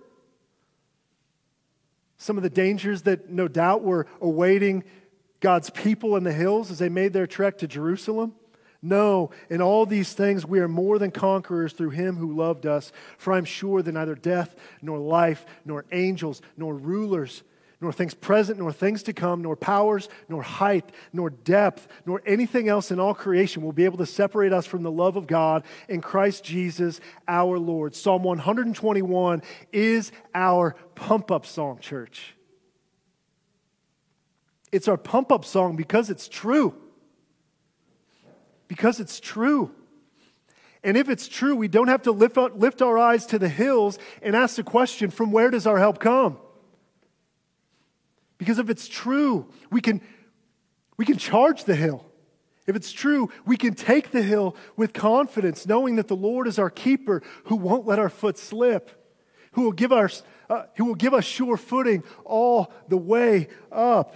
Some 2.20 2.38
of 2.38 2.44
the 2.44 2.50
dangers 2.50 3.04
that 3.04 3.30
no 3.30 3.48
doubt 3.48 3.82
were 3.82 4.06
awaiting 4.22 4.84
God's 5.40 5.70
people 5.70 6.18
in 6.18 6.24
the 6.26 6.34
hills 6.34 6.70
as 6.70 6.78
they 6.78 6.90
made 6.90 7.14
their 7.14 7.26
trek 7.26 7.58
to 7.60 7.68
Jerusalem. 7.68 8.36
No, 8.82 9.32
in 9.50 9.62
all 9.62 9.86
these 9.86 10.14
things 10.14 10.46
we 10.46 10.60
are 10.60 10.68
more 10.68 11.00
than 11.00 11.12
conquerors 11.12 11.74
through 11.74 11.92
him 11.92 12.18
who 12.18 12.36
loved 12.36 12.66
us. 12.66 12.92
For 13.18 13.34
I'm 13.34 13.46
sure 13.46 13.82
that 13.82 13.92
neither 13.92 14.16
death, 14.16 14.54
nor 14.82 15.00
life, 15.00 15.46
nor 15.66 15.86
angels, 15.92 16.42
nor 16.58 16.76
rulers, 16.76 17.44
nor 17.82 17.94
things 17.94 18.14
present, 18.14 18.60
nor 18.60 18.74
things 18.74 19.04
to 19.04 19.14
come, 19.14 19.42
nor 19.42 19.56
powers, 19.56 20.10
nor 20.28 20.42
height, 20.42 20.92
nor 21.14 21.30
depth, 21.30 21.88
nor 22.06 22.22
anything 22.26 22.68
else 22.68 22.92
in 22.92 23.00
all 23.00 23.14
creation 23.14 23.64
will 23.64 23.72
be 23.72 23.86
able 23.86 23.98
to 23.98 24.06
separate 24.06 24.52
us 24.52 24.66
from 24.66 24.84
the 24.84 24.92
love 24.92 25.16
of 25.16 25.28
God 25.28 25.64
in 25.88 26.02
Christ 26.02 26.44
Jesus 26.44 27.00
our 27.28 27.58
Lord. 27.58 27.96
Psalm 27.96 28.24
121 28.24 29.42
is 29.72 30.12
our 30.36 30.76
pump 30.96 31.32
up 31.32 31.46
song, 31.46 31.80
church. 31.80 32.36
It's 34.72 34.88
our 34.88 34.98
pump 34.98 35.32
up 35.32 35.46
song 35.46 35.76
because 35.78 36.10
it's 36.10 36.28
true. 36.28 36.76
Because 38.68 39.00
it's 39.00 39.20
true. 39.20 39.72
And 40.84 40.96
if 40.96 41.10
it's 41.10 41.28
true, 41.28 41.56
we 41.56 41.68
don't 41.68 41.88
have 41.88 42.04
to 42.04 42.12
lift, 42.12 42.38
up, 42.38 42.54
lift 42.56 42.82
our 42.82 42.98
eyes 42.98 43.26
to 43.28 43.40
the 43.40 43.50
hills 43.50 43.98
and 44.22 44.36
ask 44.36 44.58
the 44.58 44.64
question 44.64 45.10
from 45.10 45.32
where 45.32 45.50
does 45.50 45.66
our 45.66 45.78
help 45.78 46.00
come? 46.00 46.38
Because 48.40 48.58
if 48.58 48.70
it's 48.72 48.88
true, 48.88 49.48
we 49.70 49.82
can, 49.82 50.02
we 50.98 51.06
can 51.06 51.18
charge 51.18 51.66
the 51.66 51.76
hill. 51.76 52.06
If 52.66 52.76
it's 52.76 52.92
true, 52.92 53.30
we 53.46 53.58
can 53.58 53.76
take 53.76 54.12
the 54.12 54.24
hill 54.24 54.56
with 54.76 54.94
confidence, 54.94 55.68
knowing 55.68 55.98
that 55.98 56.08
the 56.08 56.16
Lord 56.16 56.48
is 56.48 56.58
our 56.58 56.70
keeper 56.70 57.22
who 57.46 57.56
won't 57.56 57.86
let 57.86 58.00
our 58.00 58.10
foot 58.10 58.38
slip, 58.38 58.92
who 59.52 59.64
will 59.64 59.72
give 59.72 59.92
us, 59.92 60.24
uh, 60.50 60.64
who 60.78 60.86
will 60.86 60.96
give 60.96 61.14
us 61.14 61.26
sure 61.26 61.58
footing 61.58 62.04
all 62.24 62.74
the 62.88 62.98
way 62.98 63.50
up. 63.72 64.16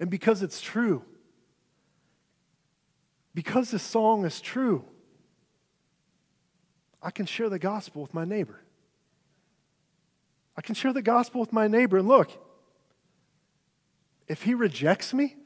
And 0.00 0.10
because 0.10 0.42
it's 0.42 0.60
true, 0.60 1.04
because 3.34 3.70
this 3.70 3.82
song 3.82 4.24
is 4.24 4.40
true, 4.40 4.84
I 7.02 7.10
can 7.10 7.26
share 7.26 7.48
the 7.48 7.58
gospel 7.58 8.02
with 8.02 8.14
my 8.14 8.24
neighbor. 8.24 8.60
I 10.56 10.60
can 10.60 10.74
share 10.74 10.92
the 10.92 11.02
gospel 11.02 11.40
with 11.40 11.52
my 11.52 11.68
neighbor. 11.68 11.98
And 11.98 12.08
look, 12.08 12.30
if 14.28 14.42
he 14.42 14.54
rejects 14.54 15.14
me, 15.14 15.36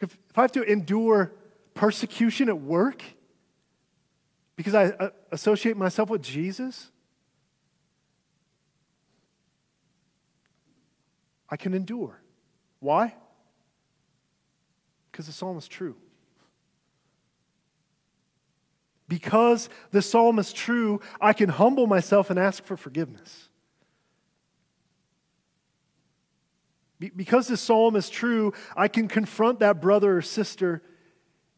if, 0.00 0.16
if 0.28 0.38
I 0.38 0.42
have 0.42 0.52
to 0.52 0.62
endure 0.62 1.32
persecution 1.74 2.48
at 2.48 2.60
work 2.60 3.02
because 4.56 4.74
I 4.74 4.86
uh, 4.86 5.10
associate 5.30 5.76
myself 5.76 6.10
with 6.10 6.22
Jesus, 6.22 6.90
I 11.48 11.56
can 11.56 11.74
endure. 11.74 12.20
Why? 12.80 13.14
Because 15.10 15.26
the 15.26 15.32
psalm 15.32 15.56
is 15.56 15.68
true. 15.68 15.96
Because 19.08 19.70
the 19.90 20.02
psalm 20.02 20.38
is 20.38 20.52
true, 20.52 21.00
I 21.20 21.32
can 21.32 21.48
humble 21.48 21.86
myself 21.86 22.28
and 22.28 22.38
ask 22.38 22.62
for 22.62 22.76
forgiveness. 22.76 23.48
Because 26.98 27.46
the 27.46 27.56
psalm 27.56 27.96
is 27.96 28.10
true, 28.10 28.52
I 28.76 28.88
can 28.88 29.08
confront 29.08 29.60
that 29.60 29.80
brother 29.80 30.18
or 30.18 30.22
sister 30.22 30.82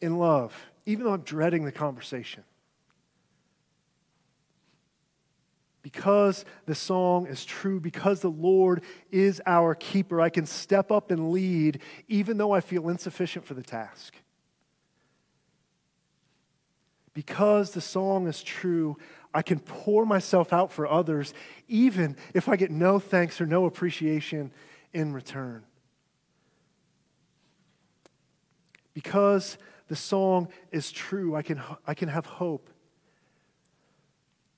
in 0.01 0.19
love, 0.19 0.55
even 0.87 1.05
though 1.05 1.13
I'm 1.13 1.23
dreading 1.23 1.65
the 1.65 1.73
conversation. 1.73 2.45
Because 5.83 6.45
the 6.67 6.75
song 6.75 7.27
is 7.27 7.45
true, 7.47 7.81
because 7.81 8.21
the 8.21 8.31
Lord 8.31 8.83
is 9.11 9.41
our 9.47 9.75
keeper, 9.75 10.21
I 10.21 10.29
can 10.29 10.45
step 10.45 10.93
up 10.93 11.11
and 11.11 11.33
lead 11.33 11.81
even 12.07 12.37
though 12.37 12.53
I 12.53 12.61
feel 12.61 12.91
insufficient 12.91 13.47
for 13.47 13.55
the 13.55 13.63
task. 13.63 14.15
Because 17.15 17.73
the 17.73 17.81
song 17.81 18.27
is 18.27 18.43
true, 18.43 18.97
I 19.35 19.43
can 19.43 19.59
pour 19.59 20.07
myself 20.07 20.53
out 20.53 20.73
for 20.73 20.87
others 20.87 21.35
even 21.69 22.17
if 22.35 22.49
I 22.49 22.57
get 22.57 22.71
no 22.71 22.99
thanks 22.99 23.41
or 23.41 23.47
no 23.47 23.65
appreciation 23.67 24.53
in 24.93 25.13
return. 25.13 25.65
Because 28.93 29.57
the 29.89 29.97
song 29.97 30.49
is 30.71 30.93
true, 30.93 31.35
I 31.35 31.43
can, 31.43 31.61
I 31.87 31.95
can 31.95 32.09
have 32.09 32.27
hope 32.27 32.71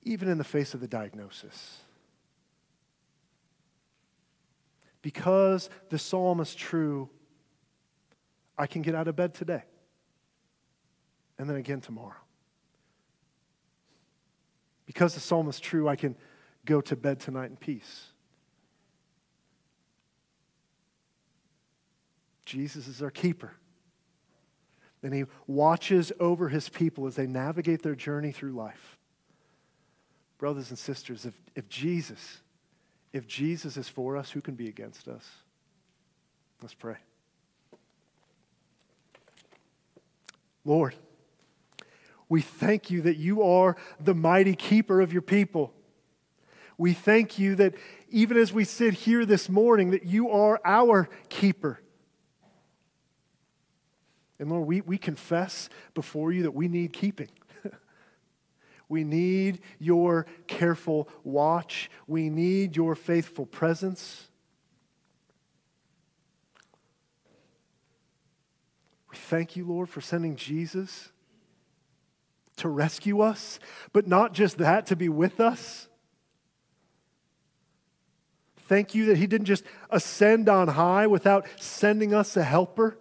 even 0.03 0.27
in 0.27 0.37
the 0.37 0.43
face 0.43 0.73
of 0.73 0.81
the 0.81 0.87
diagnosis. 0.87 1.79
Because 5.01 5.69
the 5.89 5.99
psalm 5.99 6.39
is 6.39 6.55
true, 6.55 7.09
I 8.57 8.67
can 8.67 8.81
get 8.81 8.95
out 8.95 9.07
of 9.07 9.15
bed 9.15 9.33
today 9.33 9.63
and 11.37 11.49
then 11.49 11.57
again 11.57 11.81
tomorrow. 11.81 12.22
Because 14.85 15.13
the 15.13 15.19
psalm 15.19 15.47
is 15.47 15.59
true, 15.59 15.87
I 15.87 15.95
can 15.95 16.15
go 16.65 16.81
to 16.81 16.95
bed 16.95 17.19
tonight 17.19 17.49
in 17.49 17.57
peace. 17.57 18.07
Jesus 22.45 22.87
is 22.87 23.01
our 23.01 23.09
keeper. 23.09 23.53
And 25.01 25.13
he 25.13 25.25
watches 25.47 26.11
over 26.19 26.49
his 26.49 26.69
people 26.69 27.07
as 27.07 27.15
they 27.15 27.27
navigate 27.27 27.83
their 27.83 27.95
journey 27.95 28.31
through 28.31 28.51
life. 28.51 28.97
Brothers 30.37 30.69
and 30.69 30.79
sisters, 30.79 31.25
if, 31.25 31.33
if 31.55 31.67
Jesus, 31.67 32.39
if 33.11 33.27
Jesus 33.27 33.75
is 33.75 33.89
for 33.89 34.15
us, 34.17 34.31
who 34.31 34.41
can 34.41 34.55
be 34.55 34.67
against 34.67 35.07
us? 35.07 35.29
Let's 36.61 36.73
pray. 36.73 36.95
Lord, 40.65 40.95
we 42.33 42.41
thank 42.41 42.89
you 42.89 43.03
that 43.03 43.17
you 43.17 43.43
are 43.43 43.77
the 43.99 44.15
mighty 44.15 44.55
keeper 44.55 45.01
of 45.01 45.13
your 45.13 45.21
people. 45.21 45.71
We 46.79 46.93
thank 46.93 47.37
you 47.37 47.53
that 47.57 47.75
even 48.09 48.37
as 48.37 48.51
we 48.51 48.63
sit 48.63 48.95
here 48.95 49.23
this 49.23 49.49
morning, 49.49 49.91
that 49.91 50.07
you 50.07 50.31
are 50.31 50.59
our 50.65 51.09
keeper. 51.29 51.79
And 54.39 54.49
Lord, 54.49 54.65
we, 54.65 54.81
we 54.81 54.97
confess 54.97 55.69
before 55.93 56.31
you 56.31 56.41
that 56.41 56.55
we 56.55 56.67
need 56.67 56.91
keeping. 56.91 57.29
We 58.89 59.03
need 59.03 59.61
your 59.77 60.25
careful 60.47 61.09
watch. 61.23 61.91
We 62.07 62.31
need 62.31 62.75
your 62.75 62.95
faithful 62.95 63.45
presence. 63.45 64.27
We 69.11 69.17
thank 69.17 69.55
you, 69.55 69.67
Lord, 69.67 69.87
for 69.87 70.01
sending 70.01 70.35
Jesus 70.35 71.12
to 72.57 72.69
rescue 72.69 73.21
us, 73.21 73.59
but 73.91 74.07
not 74.07 74.33
just 74.33 74.57
that, 74.57 74.87
to 74.87 74.95
be 74.95 75.09
with 75.09 75.39
us. 75.39 75.87
Thank 78.67 78.95
you 78.95 79.05
that 79.07 79.17
He 79.17 79.27
didn't 79.27 79.47
just 79.47 79.63
ascend 79.89 80.49
on 80.49 80.69
high 80.69 81.07
without 81.07 81.47
sending 81.59 82.13
us 82.13 82.37
a 82.37 82.43
helper. 82.43 82.97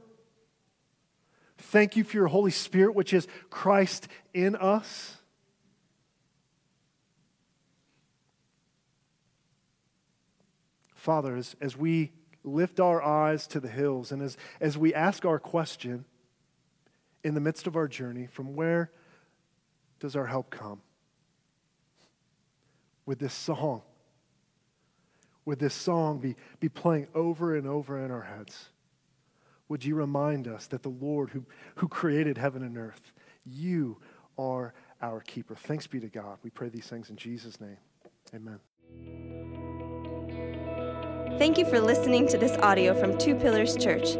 Thank 1.57 1.97
you 1.97 2.05
for 2.05 2.17
your 2.17 2.27
Holy 2.27 2.51
Spirit, 2.51 2.95
which 2.95 3.13
is 3.13 3.29
Christ 3.49 4.09
in 4.35 4.57
us. 4.57 5.17
Father, 10.95 11.37
as, 11.37 11.57
as 11.61 11.77
we 11.77 12.13
lift 12.45 12.79
our 12.79 13.03
eyes 13.03 13.47
to 13.49 13.61
the 13.61 13.69
hills 13.69 14.13
and 14.13 14.23
as, 14.23 14.37
as 14.61 14.77
we 14.77 14.95
ask 14.95 15.25
our 15.25 15.39
question 15.39 16.05
in 17.25 17.35
the 17.35 17.41
midst 17.41 17.67
of 17.67 17.77
our 17.77 17.89
journey, 17.89 18.27
from 18.27 18.55
where 18.55 18.91
does 20.03 20.17
our 20.17 20.27
help 20.27 20.51
come? 20.51 20.81
With 23.07 23.21
this 23.21 23.33
song, 23.33 23.83
would 25.45 25.61
this 25.61 25.75
song 25.75 26.19
be, 26.19 26.35
be 26.59 26.69
playing 26.69 27.07
over 27.15 27.55
and 27.57 27.69
over 27.69 28.05
in 28.05 28.11
our 28.11 28.23
heads? 28.23 28.71
Would 29.69 29.85
you 29.85 29.95
remind 29.95 30.49
us 30.49 30.67
that 30.67 30.83
the 30.83 30.89
Lord 30.89 31.31
who, 31.31 31.47
who 31.77 31.87
created 31.87 32.37
heaven 32.37 32.65
and 32.65 32.77
earth, 32.77 33.13
you 33.45 33.99
are 34.37 34.75
our 35.01 35.21
keeper? 35.21 35.55
Thanks 35.55 35.87
be 35.87 36.01
to 36.01 36.09
God. 36.09 36.39
We 36.43 36.51
pray 36.51 36.69
these 36.69 36.87
things 36.87 37.09
in 37.09 37.17
Jesus' 37.17 37.61
name. 37.61 37.79
Amen. 38.35 38.59
Thank 41.39 41.59
you 41.59 41.65
for 41.65 41.81
listening 41.81 42.27
to 42.29 42.39
this 42.39 42.57
audio 42.59 42.93
from 42.93 43.17
Two 43.19 43.37
Pillars 43.37 43.77
Church. 43.77 44.17